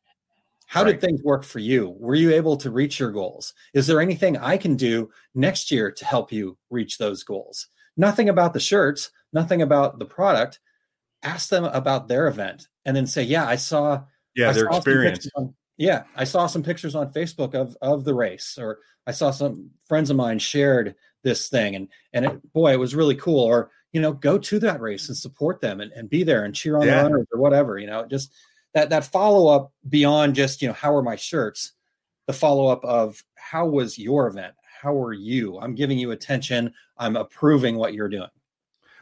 [0.67, 0.91] How right.
[0.93, 1.95] did things work for you?
[1.99, 3.53] Were you able to reach your goals?
[3.73, 7.67] Is there anything I can do next year to help you reach those goals?
[7.97, 10.59] Nothing about the shirts, nothing about the product.
[11.23, 14.03] Ask them about their event and then say, Yeah, I saw
[14.35, 15.27] yeah, I their saw experience.
[15.35, 19.31] On, yeah, I saw some pictures on Facebook of of the race, or I saw
[19.31, 23.41] some friends of mine shared this thing, and and it, boy, it was really cool.
[23.41, 26.53] Or you know, go to that race and support them and, and be there and
[26.53, 26.97] cheer on yeah.
[26.97, 28.29] the runners or whatever, you know, just
[28.73, 31.71] that, that follow up beyond just, you know, how are my shirts,
[32.27, 34.53] the follow up of how was your event?
[34.81, 35.57] How are you?
[35.59, 36.73] I'm giving you attention.
[36.97, 38.27] I'm approving what you're doing.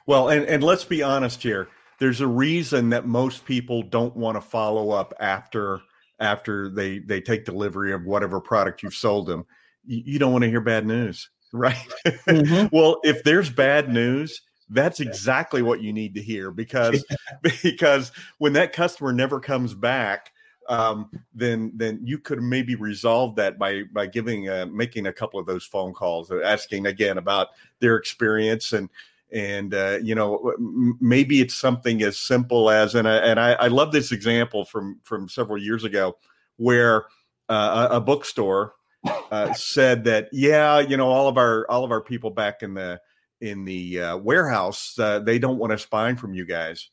[0.06, 1.70] Well, and, and let's be honest here.
[2.00, 5.82] There's a reason that most people don't want to follow up after
[6.20, 9.46] after they they take delivery of whatever product you've sold them.
[9.86, 11.78] You, you don't want to hear bad news, right?
[12.06, 12.76] Mm-hmm.
[12.76, 17.06] well, if there's bad news, that's exactly what you need to hear because
[17.64, 20.32] because when that customer never comes back
[20.70, 25.40] um, then then you could maybe resolve that by by giving uh, making a couple
[25.40, 28.90] of those phone calls asking again about their experience and
[29.34, 30.54] and uh, you know
[31.02, 35.00] maybe it's something as simple as and I, and I, I love this example from
[35.04, 36.18] from several years ago
[36.58, 37.06] where
[37.50, 38.74] uh, a, a, bookstore
[39.32, 42.76] uh, said that yeah you know all of our all of our people back in
[42.76, 43.02] the
[43.44, 46.90] in the uh, warehouse, uh, they don't want us buying from you guys.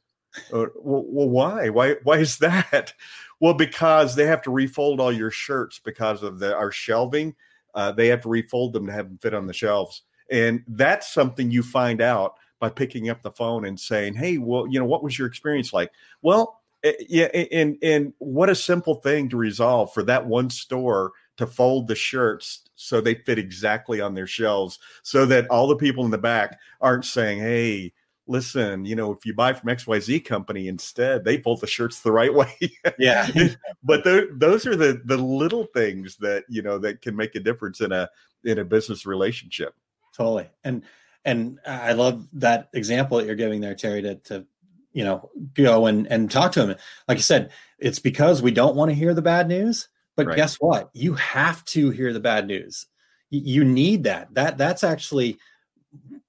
[0.53, 1.69] Uh, well, well, why?
[1.69, 1.95] Why?
[2.03, 2.93] Why is that?
[3.43, 7.35] Well, because they have to refold all your shirts because of the our shelving.
[7.75, 11.13] Uh, they have to refold them to have them fit on the shelves, and that's
[11.13, 14.87] something you find out by picking up the phone and saying, "Hey, well, you know,
[14.87, 15.91] what was your experience like?"
[16.23, 21.13] Well, eh, yeah, and and what a simple thing to resolve for that one store
[21.37, 25.77] to fold the shirts so they fit exactly on their shelves so that all the
[25.77, 27.93] people in the back aren't saying, hey,
[28.27, 32.13] listen, you know, if you buy from XYZ company instead, they fold the shirts the
[32.13, 32.55] right way.
[32.99, 33.29] yeah.
[33.83, 37.81] but those are the the little things that, you know, that can make a difference
[37.81, 38.09] in a
[38.45, 39.75] in a business relationship.
[40.21, 40.51] Totally.
[40.65, 40.83] And
[41.25, 44.47] and I love that example that you're giving there, Terry, to, to
[44.93, 46.77] you know, go and, and talk to him.
[47.07, 49.89] Like you said, it's because we don't want to hear the bad news
[50.21, 50.37] but right.
[50.37, 50.91] guess what?
[50.93, 52.85] You have to hear the bad news.
[53.31, 54.35] You need that.
[54.35, 55.39] That that's actually,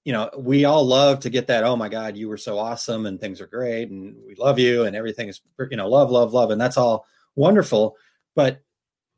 [0.05, 1.65] you know, we all love to get that.
[1.65, 4.85] Oh my God, you were so awesome, and things are great, and we love you,
[4.85, 7.97] and everything is, you know, love, love, love, and that's all wonderful.
[8.33, 8.61] But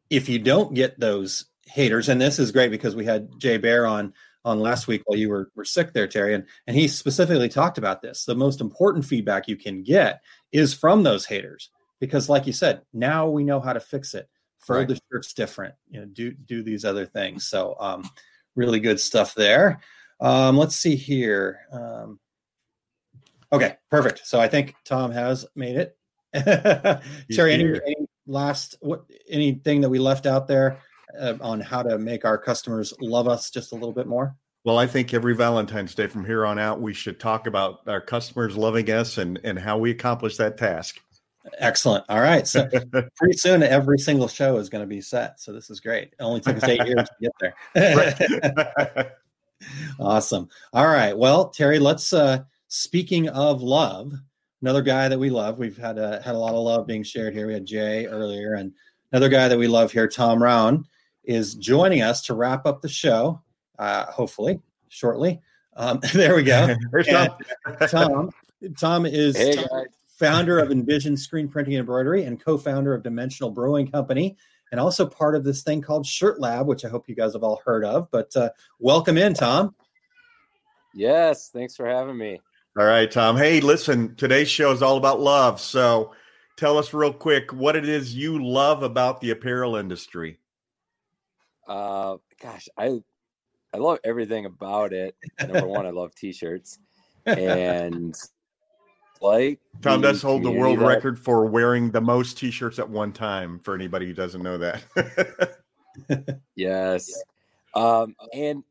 [0.10, 3.86] if you don't get those haters, and this is great because we had Jay Baer
[3.86, 4.14] on
[4.46, 7.78] on last week while you were, were sick there, Terry, and, and he specifically talked
[7.78, 8.26] about this.
[8.26, 10.22] The most important feedback you can get
[10.52, 11.70] is from those haters.
[12.00, 14.28] Because, like you said, now we know how to fix it.
[14.64, 14.88] Fold right.
[14.88, 17.46] the shirts different you know do do these other things.
[17.46, 18.10] So um
[18.56, 19.82] really good stuff there.
[20.22, 21.60] Um let's see here.
[21.72, 22.20] Um
[23.52, 24.26] okay perfect.
[24.26, 25.98] So i think tom has made it.
[27.32, 30.80] Terry any, any, last what anything that we left out there
[31.20, 34.36] uh, on how to make our customers love us just a little bit more
[34.66, 38.00] well, I think every Valentine's Day from here on out, we should talk about our
[38.00, 41.02] customers loving us and, and how we accomplish that task.
[41.58, 42.06] Excellent.
[42.08, 42.48] All right.
[42.48, 42.70] So
[43.18, 45.42] pretty soon every single show is going to be set.
[45.42, 46.14] So this is great.
[46.18, 49.18] It only took us eight years to get there.
[50.00, 50.48] awesome.
[50.72, 51.18] All right.
[51.18, 54.14] Well, Terry, let's uh speaking of love,
[54.62, 55.60] another guy that we love.
[55.60, 57.48] We've had a, had a lot of love being shared here.
[57.48, 58.72] We had Jay earlier, and
[59.12, 60.86] another guy that we love here, Tom Rauen,
[61.24, 63.42] is joining us to wrap up the show.
[63.80, 65.42] Uh, hopefully, shortly.
[65.76, 66.76] Um, there we go.
[67.10, 67.30] Tom.
[67.88, 68.32] Tom.
[68.78, 73.52] Tom is Hey, Tom- founder of Envision Screen Printing and Embroidery and co-founder of Dimensional
[73.52, 74.38] Brewing Company,
[74.72, 77.44] and also part of this thing called Shirt Lab, which I hope you guys have
[77.44, 78.10] all heard of.
[78.12, 78.50] But uh,
[78.80, 79.76] welcome in, Tom.
[80.94, 82.40] Yes, thanks for having me.
[82.78, 83.36] All right, Tom.
[83.38, 85.60] Hey, listen, today's show is all about love.
[85.60, 86.14] So
[86.58, 90.40] tell us real quick what it is you love about the apparel industry.
[91.68, 93.00] Uh, gosh, I
[93.74, 95.16] I love everything about it.
[95.40, 96.80] Number one, I love t-shirts,
[97.26, 98.16] and
[99.22, 103.12] like Tom does hold the world that- record for wearing the most t-shirts at one
[103.12, 104.84] time for anybody who doesn't know that.
[106.56, 107.12] Yes,
[107.76, 108.64] um, and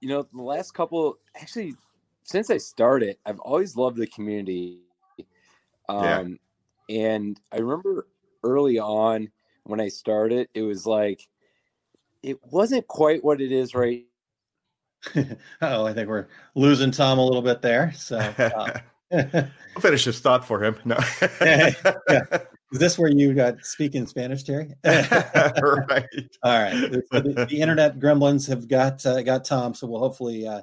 [0.00, 1.76] you know the last couple, actually,
[2.24, 4.80] since I started, I've always loved the community.
[5.88, 6.18] Yeah.
[6.18, 6.38] Um,
[6.88, 8.08] and I remember
[8.42, 9.30] early on
[9.62, 11.20] when I started, it was like
[12.24, 14.04] it wasn't quite what it is right
[15.62, 17.92] oh, I think we're losing Tom a little bit there.
[17.92, 18.78] So, uh,
[19.12, 19.50] I'll
[19.80, 20.76] finish this thought for him.
[20.84, 20.96] No.
[21.40, 21.72] Yeah.
[22.72, 24.72] is this where you got speaking Spanish, Terry?
[24.84, 26.06] right.
[26.42, 26.90] All right.
[27.12, 30.62] So the, the internet gremlins have got uh, got Tom, so we'll hopefully uh,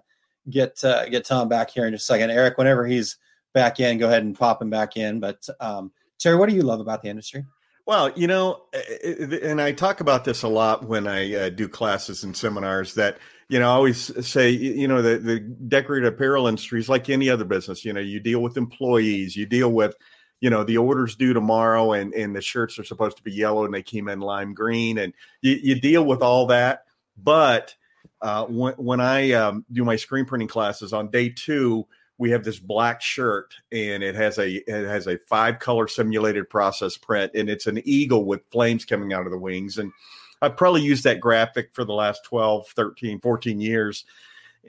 [0.49, 2.32] get uh, get Tom back here in just a second.
[2.32, 3.18] Eric, whenever he's
[3.53, 5.20] back in, go ahead and pop him back in.
[5.20, 7.45] But um, Terry, what do you love about the industry?
[7.91, 11.49] Well, you know, eh, eh, and I talk about this a lot when I uh,
[11.49, 13.17] do classes and seminars that,
[13.49, 17.29] you know, I always say, you know, the, the decorated apparel industry is like any
[17.29, 17.83] other business.
[17.83, 19.93] You know, you deal with employees, you deal with,
[20.39, 23.65] you know, the orders due tomorrow and, and the shirts are supposed to be yellow
[23.65, 26.85] and they came in lime green and you, you deal with all that.
[27.17, 27.75] But
[28.21, 31.87] uh, when, when I um, do my screen printing classes on day two,
[32.22, 36.47] we have this black shirt and it has a it has a five color simulated
[36.51, 39.80] process print and it's an eagle with flames coming out of the wings.
[39.80, 39.91] And
[40.39, 44.05] i've probably used that graphic for the last 12 13 14 years.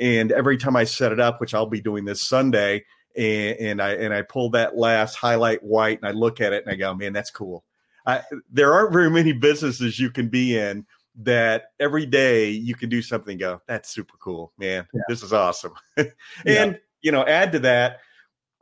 [0.01, 2.85] And every time i set it up which i'll be doing this sunday
[3.19, 6.65] and, and i and i pull that last highlight white and i look at it
[6.65, 7.65] and i go man that's cool.
[8.07, 10.87] I, there aren't very many businesses you can be in
[11.17, 14.89] that every day you can do something and go that's super cool man.
[14.95, 15.03] Yeah.
[15.07, 15.75] this is awesome.
[15.99, 16.09] And
[16.47, 16.73] Yeah.
[17.03, 17.99] You know add to that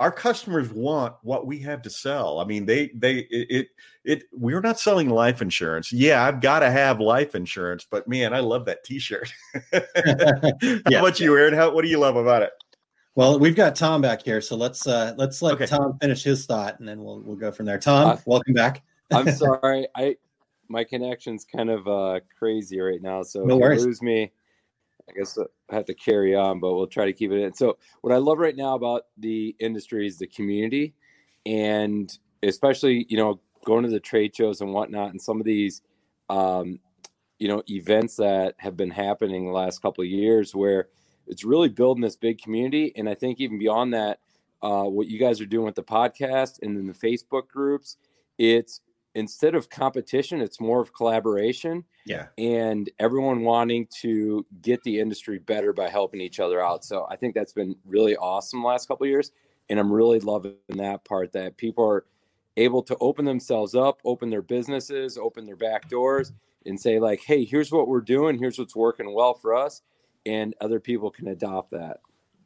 [0.00, 3.66] our customers want what we have to sell i mean they they it it,
[4.04, 8.32] it we're not selling life insurance yeah i've got to have life insurance but man
[8.34, 9.32] i love that t-shirt
[9.72, 9.80] how
[10.88, 10.98] Yeah.
[11.00, 12.50] about you aaron how, what do you love about it
[13.16, 15.66] Well, we've got Tom back here, so let's uh, let's let Okay.
[15.66, 17.76] Tom finish his thought, and then we'll we'll go from there.
[17.78, 18.82] Tom, Uh, welcome back.
[19.12, 19.88] I'm sorry.
[19.96, 20.16] I
[20.68, 23.22] my connection's kind of uh crazy right now.
[23.24, 23.80] So No if worries.
[23.82, 24.32] you lose me,
[25.10, 27.54] I guess I have to carry on, but we'll try to keep it in.
[27.54, 30.94] So what I love right now about the industry is the community
[31.46, 35.82] and especially, you know, going to the trade shows and whatnot and some of these
[36.28, 36.78] um,
[37.40, 40.88] you know, events that have been happening the last couple of years where
[41.26, 42.92] it's really building this big community.
[42.96, 44.20] And I think even beyond that,
[44.62, 47.96] uh, what you guys are doing with the podcast and then the Facebook groups,
[48.38, 48.82] it's
[49.14, 55.38] instead of competition, it's more of collaboration yeah and everyone wanting to get the industry
[55.38, 56.84] better by helping each other out.
[56.84, 59.32] So I think that's been really awesome the last couple of years.
[59.68, 62.04] And I'm really loving that part that people are
[62.56, 66.32] able to open themselves up, open their businesses, open their back doors,
[66.66, 69.82] and say, like, hey, here's what we're doing, here's what's working well for us.
[70.26, 72.00] And other people can adopt that.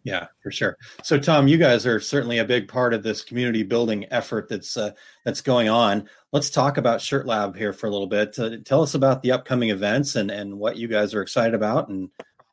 [0.05, 0.77] Yeah, for sure.
[1.03, 4.77] So, Tom, you guys are certainly a big part of this community building effort that's
[4.77, 4.93] uh,
[5.25, 6.09] that's going on.
[6.31, 8.39] Let's talk about Shirt Lab here for a little bit.
[8.39, 11.89] Uh, tell us about the upcoming events and and what you guys are excited about,
[11.89, 12.11] and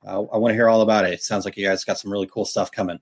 [0.08, 1.14] uh, I want to hear all about it.
[1.14, 3.00] It sounds like you guys got some really cool stuff coming.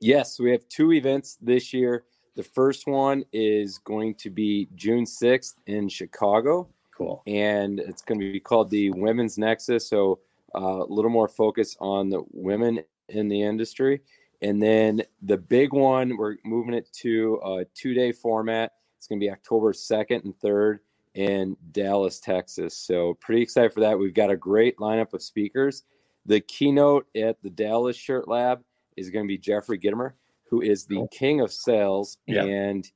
[0.00, 2.04] Yes, we have two events this year.
[2.34, 6.68] The first one is going to be June 6th in Chicago.
[6.96, 7.22] Cool.
[7.26, 9.88] and it's going to be called the Women's Nexus.
[9.88, 10.20] So
[10.54, 14.00] uh, a little more focus on the women in the industry.
[14.42, 18.72] And then the big one, we're moving it to a two day format.
[18.98, 20.78] It's going to be October 2nd and 3rd
[21.14, 22.76] in Dallas, Texas.
[22.76, 23.98] So pretty excited for that.
[23.98, 25.84] We've got a great lineup of speakers.
[26.26, 28.62] The keynote at the Dallas Shirt Lab
[28.96, 30.12] is going to be Jeffrey Gitomer,
[30.48, 31.08] who is the oh.
[31.08, 32.18] king of sales.
[32.26, 32.44] Yeah.
[32.44, 32.90] And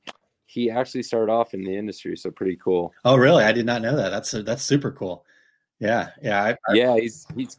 [0.45, 2.15] he actually started off in the industry.
[2.15, 2.93] So pretty cool.
[3.05, 3.43] Oh, really?
[3.43, 4.09] I did not know that.
[4.09, 5.25] That's that's super cool.
[5.79, 6.43] Yeah, yeah.
[6.43, 7.57] I, I- yeah, he's he's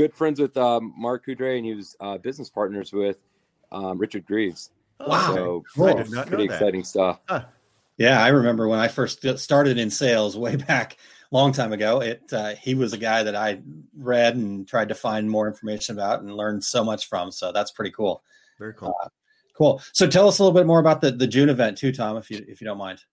[0.00, 3.18] good friends with um, Mark Coudray, and he was uh, business partners with
[3.70, 4.70] um, Richard Greaves.
[4.98, 5.88] Wow, so cool.
[5.88, 6.54] I did not know pretty that.
[6.54, 7.20] exciting stuff.
[7.98, 10.96] Yeah, I remember when I first started in sales way back
[11.30, 12.00] long time ago.
[12.00, 13.60] It uh, he was a guy that I
[13.94, 17.30] read and tried to find more information about and learned so much from.
[17.30, 18.22] So that's pretty cool.
[18.58, 19.12] very cool Cool.
[19.54, 19.82] Cool.
[19.92, 22.30] So tell us a little bit more about the, the June event too, Tom, if
[22.30, 23.04] you if you don't mind.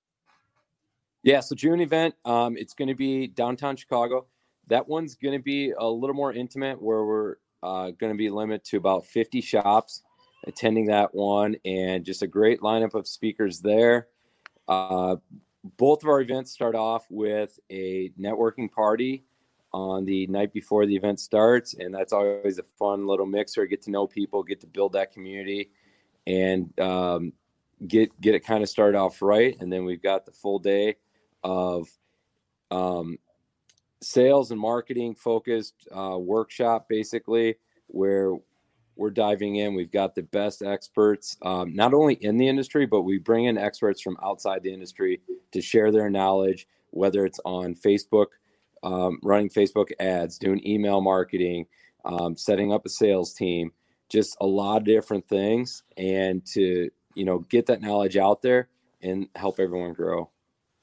[1.23, 4.27] Yeah, so June event, um, it's going to be downtown Chicago.
[4.67, 8.29] That one's going to be a little more intimate, where we're uh, going to be
[8.29, 10.03] limited to about 50 shops
[10.45, 14.07] attending that one, and just a great lineup of speakers there.
[14.67, 15.17] Uh,
[15.77, 19.23] both of our events start off with a networking party
[19.73, 23.65] on the night before the event starts, and that's always a fun little mixer.
[23.65, 25.71] Get to know people, get to build that community,
[26.25, 27.33] and um,
[27.85, 29.57] get get it kind of started off right.
[29.59, 30.95] And then we've got the full day
[31.43, 31.87] of
[32.71, 33.17] um,
[34.01, 37.55] sales and marketing focused uh, workshop, basically
[37.87, 38.33] where
[38.95, 39.75] we're diving in.
[39.75, 43.57] We've got the best experts, um, not only in the industry, but we bring in
[43.57, 45.21] experts from outside the industry
[45.51, 48.27] to share their knowledge, whether it's on Facebook,
[48.83, 51.65] um, running Facebook ads, doing email marketing,
[52.05, 53.71] um, setting up a sales team,
[54.09, 58.69] just a lot of different things, and to you know get that knowledge out there
[59.01, 60.29] and help everyone grow.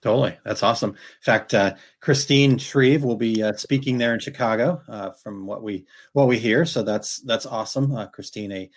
[0.04, 0.90] Totally, that's awesome.
[0.90, 5.62] In fact, uh, Christine Shreve will be uh, speaking there in Chicago, uh, from what
[5.62, 6.66] we what we hear.
[6.66, 7.96] So that's that's awesome.
[7.96, 8.70] Uh, Christine, a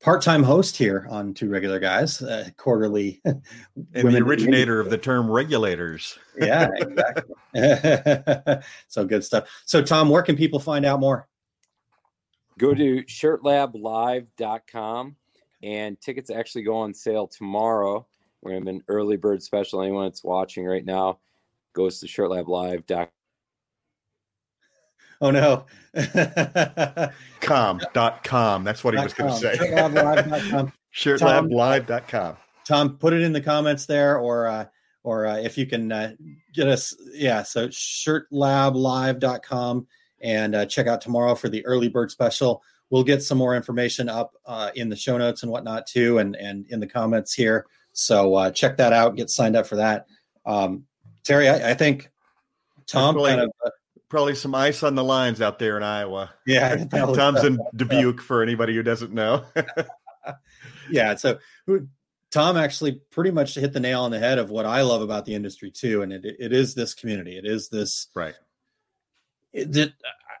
[0.00, 3.44] part-time host here on Two Regular Guys, uh, quarterly, and
[3.94, 6.18] the originator of the term regulators.
[6.36, 8.64] yeah, exactly.
[8.88, 9.48] so good stuff.
[9.64, 11.28] So, Tom, where can people find out more?
[12.58, 15.16] Go to shirtlablive.com,
[15.62, 18.04] and tickets actually go on sale tomorrow.
[18.42, 19.82] We're having an early bird special.
[19.82, 21.18] Anyone that's watching right now
[21.74, 23.08] goes to shirtlablive.com.
[25.20, 25.66] Oh no.
[27.40, 28.64] com dot com.
[28.64, 29.56] That's what he was going to say.
[29.56, 30.72] Shirtlablive.com.
[30.94, 32.36] Shirtlablive.com.
[32.66, 34.64] Tom, put it in the comments there, or uh,
[35.04, 36.14] or uh, if you can uh,
[36.52, 37.44] get us, yeah.
[37.44, 39.86] So shirtlablive.com
[40.20, 42.62] and uh, check out tomorrow for the early bird special.
[42.90, 46.36] We'll get some more information up uh, in the show notes and whatnot too, and
[46.36, 47.66] and in the comments here.
[47.92, 49.16] So uh, check that out.
[49.16, 50.06] Get signed up for that.
[50.46, 50.84] Um,
[51.24, 52.10] Terry, I, I think
[52.86, 53.70] Tom probably, kind of, uh,
[54.08, 56.30] probably some ice on the lines out there in Iowa.
[56.46, 59.44] Yeah, Tom's in Dubuque for anybody who doesn't know.
[60.90, 61.38] yeah, so
[62.30, 65.24] Tom actually pretty much hit the nail on the head of what I love about
[65.26, 67.36] the industry too, and it, it is this community.
[67.36, 68.34] It is this right.
[69.52, 69.92] It, it,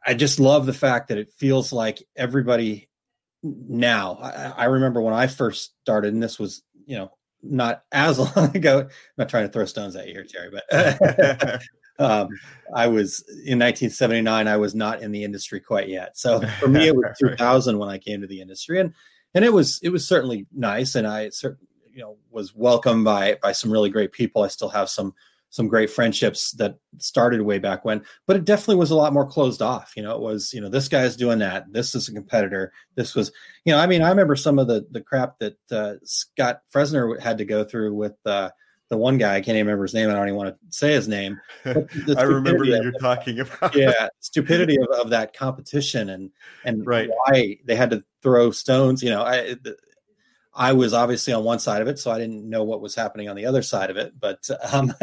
[0.06, 2.88] I just love the fact that it feels like everybody
[3.42, 4.18] now.
[4.20, 8.56] I, I remember when I first started, and this was you know not as long
[8.56, 8.80] ago.
[8.80, 8.88] I'm
[9.18, 11.62] not trying to throw stones at you here, Terry, but
[11.98, 12.28] um,
[12.74, 14.48] I was in 1979.
[14.48, 16.16] I was not in the industry quite yet.
[16.16, 18.92] So for me, it was 2000 when I came to the industry, and
[19.34, 23.38] and it was it was certainly nice, and I certainly you know was welcomed by
[23.42, 24.42] by some really great people.
[24.42, 25.14] I still have some
[25.52, 29.26] some great friendships that started way back when, but it definitely was a lot more
[29.26, 29.92] closed off.
[29.94, 31.70] You know, it was, you know, this guy's doing that.
[31.70, 32.72] This is a competitor.
[32.96, 33.30] This was,
[33.66, 37.20] you know, I mean, I remember some of the the crap that uh, Scott Fresener
[37.20, 38.48] had to go through with uh,
[38.88, 39.34] the one guy.
[39.34, 40.08] I can't even remember his name.
[40.08, 41.38] I don't even want to say his name.
[41.66, 43.74] I remember that you're talking about.
[43.74, 46.30] yeah, stupidity of, of that competition and
[46.64, 47.10] and right.
[47.10, 49.02] why they had to throw stones.
[49.02, 49.56] You know, I
[50.54, 53.28] I was obviously on one side of it, so I didn't know what was happening
[53.28, 54.12] on the other side of it.
[54.18, 54.92] But um,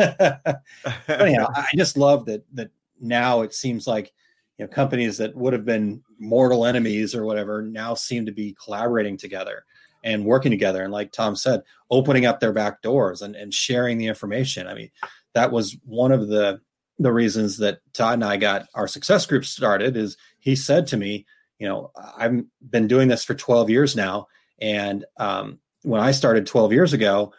[1.08, 2.70] anyhow, I just love that that
[3.00, 4.14] now it seems like
[4.58, 8.56] you know companies that would have been mortal enemies or whatever now seem to be
[8.64, 9.66] collaborating together
[10.04, 10.84] and working together.
[10.84, 14.68] And like Tom said, opening up their back doors and, and sharing the information.
[14.68, 14.92] I mean,
[15.34, 16.62] that was one of the
[17.00, 19.98] the reasons that Todd and I got our success group started.
[19.98, 21.26] Is he said to me,
[21.58, 24.28] you know, I've been doing this for 12 years now
[24.62, 27.34] and um, when I started 12 years ago,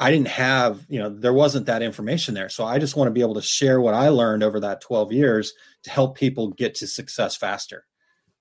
[0.00, 2.48] I didn't have, you know, there wasn't that information there.
[2.48, 5.12] So I just want to be able to share what I learned over that 12
[5.12, 5.52] years
[5.82, 7.84] to help people get to success faster.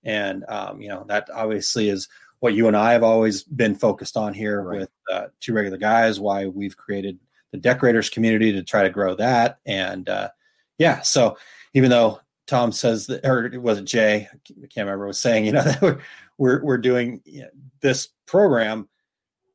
[0.04, 2.08] And, um, you know, that obviously is
[2.40, 4.80] what you and I have always been focused on here right.
[4.82, 7.18] with uh, two regular guys, why we've created
[7.52, 9.58] the decorators community to try to grow that.
[9.66, 10.30] And uh,
[10.78, 11.38] yeah, so
[11.74, 14.30] even though Tom says that, or it was it Jay?
[14.32, 15.08] I can't remember.
[15.08, 16.00] Was saying, you know, that
[16.38, 17.50] we're we're, doing you know,
[17.82, 18.88] this program.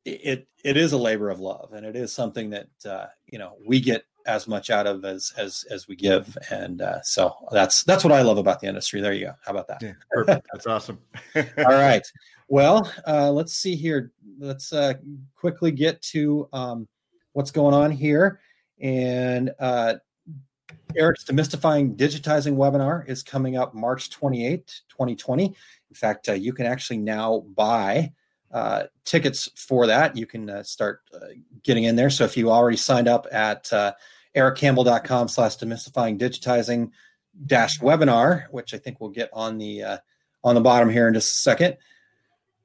[0.05, 3.57] It it is a labor of love, and it is something that uh, you know
[3.65, 7.83] we get as much out of as as as we give, and uh, so that's
[7.83, 9.01] that's what I love about the industry.
[9.01, 9.33] There you go.
[9.45, 9.81] How about that?
[9.81, 10.47] Yeah, perfect.
[10.51, 10.99] That's awesome.
[11.35, 12.05] All right.
[12.49, 14.11] Well, uh, let's see here.
[14.37, 14.93] Let's uh,
[15.35, 16.87] quickly get to um,
[17.31, 18.41] what's going on here,
[18.79, 19.95] and uh,
[20.95, 25.55] Eric's Demystifying Digitizing webinar is coming up March 28, 2020.
[25.93, 28.11] In fact, uh, you can actually now buy
[28.51, 30.17] uh, tickets for that.
[30.17, 31.27] You can uh, start uh,
[31.61, 32.09] getting in there.
[32.09, 33.93] So if you already signed up at uh,
[34.35, 36.89] ericcampbell.com slash demystifying digitizing
[37.45, 39.97] dash webinar, which I think we'll get on the uh,
[40.43, 41.77] on the bottom here in just a second.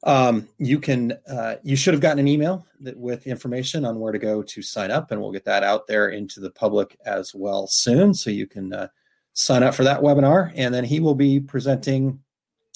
[0.04, 1.18] Um, you can
[1.62, 4.90] you should have gotten an email that, with information on where to go to sign
[4.90, 8.14] up, and we'll get that out there into the public as well soon.
[8.14, 8.88] So you can
[9.34, 12.20] sign up for that webinar, and then he will be presenting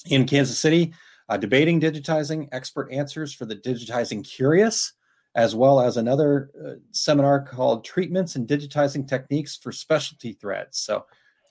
[0.07, 0.93] in Kansas City,
[1.29, 4.93] uh, debating digitizing, expert answers for the digitizing curious,
[5.35, 10.79] as well as another uh, seminar called treatments and digitizing techniques for specialty threads.
[10.79, 11.05] So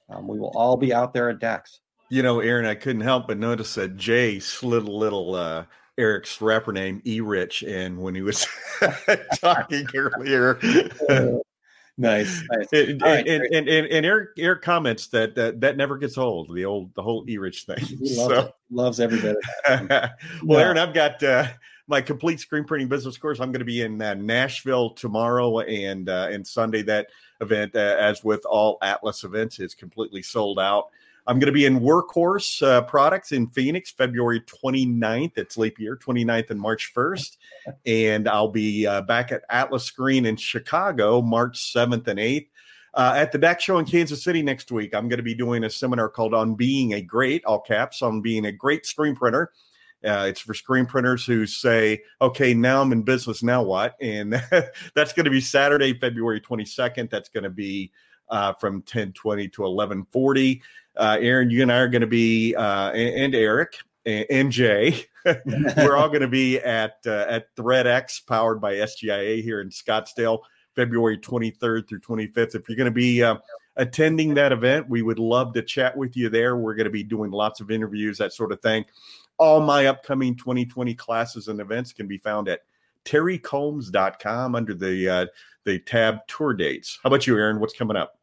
[0.09, 1.80] um, we will all be out there at DAX.
[2.11, 5.64] You know, Aaron, I couldn't help but notice that Jay slid a little uh,
[5.96, 8.46] Eric's rapper name E Rich in when he was
[9.40, 10.59] talking earlier.
[11.99, 12.72] nice, nice.
[12.72, 16.55] And, right, and, and, and, and, Eric Eric comments that, that that never gets old.
[16.55, 17.78] The old the whole E Rich thing.
[17.78, 18.55] He loves, so.
[18.70, 19.36] loves every bit
[19.66, 20.18] of that.
[20.43, 21.49] well, Aaron, I've got uh,
[21.86, 23.40] my complete screen printing business course.
[23.40, 26.82] I'm going to be in uh, Nashville tomorrow and uh, and Sunday.
[26.82, 27.09] That
[27.40, 30.90] event, uh, as with all Atlas events, is completely sold out.
[31.26, 35.32] I'm going to be in Workhorse uh, Products in Phoenix, February 29th.
[35.36, 37.36] It's leap year, 29th and March 1st.
[37.86, 42.48] And I'll be uh, back at Atlas Screen in Chicago, March 7th and 8th.
[42.94, 45.62] Uh, at the DAX show in Kansas City next week, I'm going to be doing
[45.62, 49.52] a seminar called On Being a Great, all caps, on being a great screen printer.
[50.04, 53.94] Uh, it's for screen printers who say, okay, now I'm in business, now what?
[54.00, 54.32] And
[54.96, 57.10] that's going to be Saturday, February 22nd.
[57.10, 57.92] That's going to be
[58.28, 60.62] uh, from 1020 to 1140
[60.97, 64.53] uh, Aaron, you and I are going to be, uh, and, and, Eric and, and
[64.53, 69.70] Jay, we're all going to be at uh, at ThreadX, powered by SGIA here in
[69.70, 70.40] Scottsdale,
[70.74, 72.55] February 23rd through 25th.
[72.55, 73.36] If you're going to be uh,
[73.76, 76.57] attending that event, we would love to chat with you there.
[76.57, 78.84] We're going to be doing lots of interviews, that sort of thing.
[79.38, 82.61] All my upcoming 2020 classes and events can be found at
[83.05, 85.26] terrycombs.com under the uh,
[85.64, 86.99] the tab tour dates.
[87.03, 87.61] How about you, Aaron?
[87.61, 88.18] What's coming up?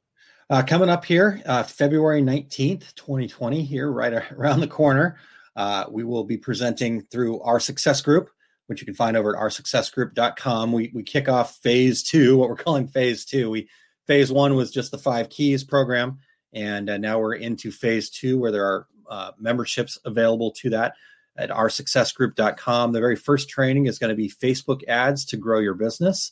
[0.50, 5.18] Uh, coming up here, uh, February 19th, 2020, here right around the corner,
[5.56, 8.30] uh, we will be presenting through our success group,
[8.68, 10.72] which you can find over at oursuccessgroup.com.
[10.72, 13.50] We, we kick off phase two, what we're calling phase two.
[13.50, 13.70] We
[14.10, 16.18] Phase one was just the five keys program,
[16.52, 20.96] and uh, now we're into phase two where there are uh, memberships available to that
[21.38, 22.92] at oursuccessgroup.com.
[22.92, 26.32] The very first training is going to be Facebook ads to grow your business.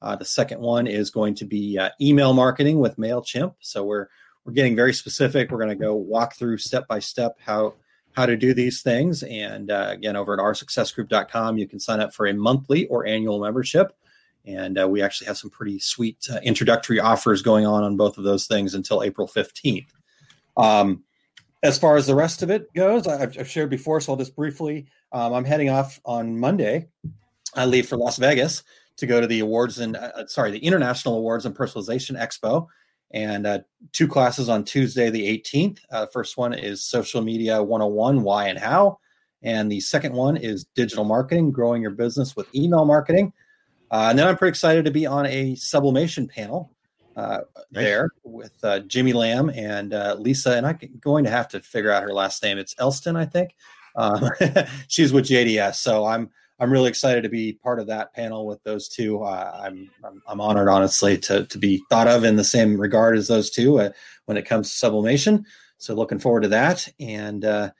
[0.00, 3.54] Uh, the second one is going to be uh, email marketing with Mailchimp.
[3.60, 4.08] So we're
[4.44, 5.50] we're getting very specific.
[5.50, 7.74] We're going to go walk through step by step how
[8.12, 9.22] how to do these things.
[9.24, 13.40] And uh, again, over at oursuccessgroup.com, you can sign up for a monthly or annual
[13.40, 13.96] membership.
[14.44, 18.18] And uh, we actually have some pretty sweet uh, introductory offers going on on both
[18.18, 19.88] of those things until April 15th.
[20.56, 21.04] Um,
[21.62, 24.34] as far as the rest of it goes, I've, I've shared before, so I'll just
[24.34, 24.86] briefly.
[25.12, 26.88] Um, I'm heading off on Monday.
[27.54, 28.62] I leave for Las Vegas
[28.98, 32.66] to go to the awards and uh, uh, sorry, the International Awards and Personalization Expo,
[33.12, 33.60] and uh,
[33.92, 35.78] two classes on Tuesday, the 18th.
[35.90, 38.98] Uh, first one is Social Media 101 Why and How.
[39.42, 43.32] And the second one is Digital Marketing Growing Your Business with Email Marketing.
[43.90, 46.72] Uh, and then I'm pretty excited to be on a sublimation panel
[47.16, 47.40] uh,
[47.70, 50.56] there with uh, Jimmy Lamb and uh, Lisa.
[50.56, 52.58] And I'm going to have to figure out her last name.
[52.58, 53.54] It's Elston, I think.
[53.96, 54.28] Um,
[54.88, 55.76] she's with JDS.
[55.76, 56.30] So I'm
[56.60, 59.22] I'm really excited to be part of that panel with those two.
[59.22, 63.16] Uh, I'm, I'm, I'm honored, honestly, to to be thought of in the same regard
[63.16, 63.90] as those two uh,
[64.26, 65.44] when it comes to sublimation.
[65.78, 66.88] So looking forward to that.
[66.98, 67.70] And uh,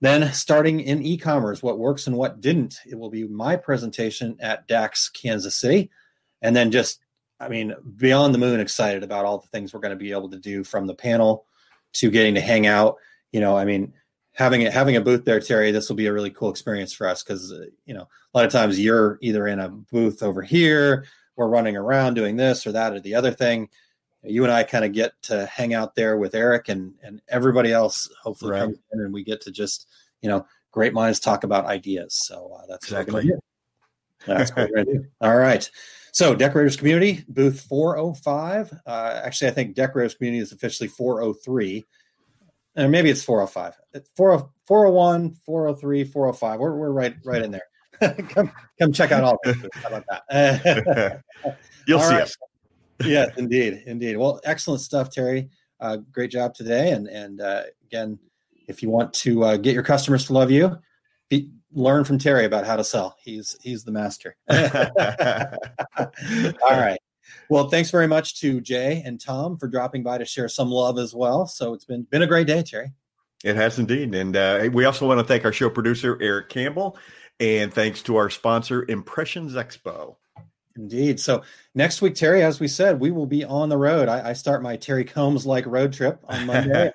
[0.00, 2.78] then starting in e-commerce, what works and what didn't.
[2.86, 5.90] It will be my presentation at DAX Kansas City,
[6.40, 7.00] and then just
[7.38, 10.30] I mean beyond the moon excited about all the things we're going to be able
[10.30, 11.46] to do from the panel
[11.94, 12.96] to getting to hang out.
[13.30, 13.92] You know, I mean
[14.32, 17.06] having it having a booth there, Terry, this will be a really cool experience for
[17.06, 20.42] us because uh, you know a lot of times you're either in a booth over
[20.42, 21.04] here,
[21.36, 23.68] we're running around doing this or that or the other thing.
[24.24, 27.72] You and I kind of get to hang out there with Eric and and everybody
[27.72, 28.08] else.
[28.22, 28.60] Hopefully, right.
[28.60, 29.88] comes in and we get to just
[30.20, 32.14] you know great minds talk about ideas.
[32.26, 33.30] So uh, that's exactly.
[34.26, 35.06] That's what we're gonna do.
[35.20, 35.68] All right.
[36.14, 38.70] So, Decorators Community, booth 405.
[38.86, 41.86] Uh, actually, I think Decorators Community is officially 403
[42.76, 43.78] and maybe it's 405
[44.16, 47.66] 401 403 405 we're, we're right right in there.
[48.30, 48.50] Come
[48.80, 49.38] come check out all
[49.74, 51.22] how about that?
[51.86, 52.22] You'll all see right.
[52.24, 52.36] us.
[53.04, 54.16] Yes indeed indeed.
[54.16, 55.50] Well excellent stuff terry.
[55.80, 56.92] Uh, great job today.
[56.92, 58.18] And and uh, again
[58.68, 60.76] if you want to uh, get your customers to love you
[61.28, 63.16] be, learn from terry about how to sell.
[63.22, 64.36] He's he's the master.
[64.50, 64.56] All
[66.70, 66.98] right
[67.48, 70.98] well, thanks very much to Jay and Tom for dropping by to share some love
[70.98, 71.46] as well.
[71.46, 72.92] So it's been been a great day, Terry.
[73.44, 76.96] It has indeed, and uh, we also want to thank our show producer Eric Campbell,
[77.40, 80.16] and thanks to our sponsor Impressions Expo.
[80.76, 81.20] Indeed.
[81.20, 81.42] So
[81.74, 84.08] next week, Terry, as we said, we will be on the road.
[84.08, 86.90] I, I start my Terry Combs like road trip on Monday.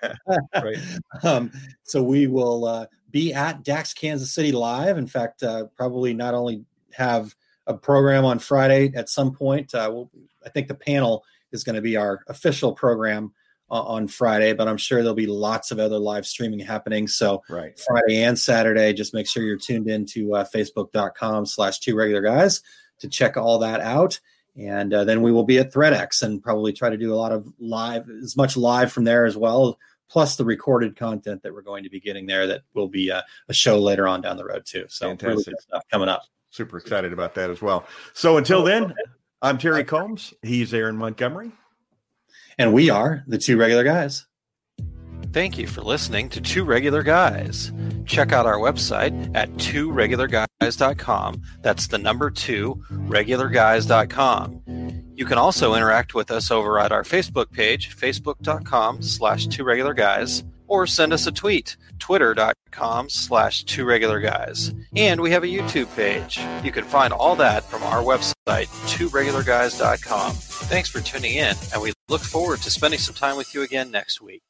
[1.23, 1.51] um,
[1.84, 4.97] so we will uh, be at Dax Kansas City Live.
[4.97, 7.35] In fact, uh, probably not only have
[7.68, 9.73] a program on Friday at some point.
[9.76, 10.10] Uh, we'll,
[10.45, 13.34] I think the panel is going to be our official program
[13.69, 17.07] uh, on Friday, but I'm sure there'll be lots of other live streaming happening.
[17.07, 17.77] So Right.
[17.85, 22.22] Friday and Saturday, just make sure you're tuned in to uh, facebook.com slash two regular
[22.22, 22.61] guys
[22.99, 24.19] to check all that out.
[24.56, 27.31] And uh, then we will be at ThreadX and probably try to do a lot
[27.31, 29.77] of live, as much live from there as well,
[30.10, 33.22] plus the recorded content that we're going to be getting there that will be uh,
[33.49, 34.85] a show later on down the road too.
[34.88, 35.53] So really Fantastic.
[35.53, 36.23] good stuff coming up.
[36.57, 37.85] Super excited about that as well.
[38.13, 38.95] So until then,
[39.43, 40.34] I'm Terry Combs.
[40.41, 41.51] He's Aaron Montgomery.
[42.57, 44.25] And we are the two regular guys.
[45.34, 47.71] Thank you for listening to Two Regular Guys.
[48.07, 51.43] Check out our website at tworegularguys.com.
[51.61, 55.03] That's the number two, regularguys.com.
[55.13, 59.93] You can also interact with us over at our Facebook page, facebook.com slash two regular
[59.93, 64.73] guys, or send us a tweet, twitter.com slash two regular guys.
[64.95, 66.39] And we have a YouTube page.
[66.64, 70.31] You can find all that from our website, tworegularguys.com.
[70.34, 73.91] Thanks for tuning in, and we look forward to spending some time with you again
[73.91, 74.41] next week.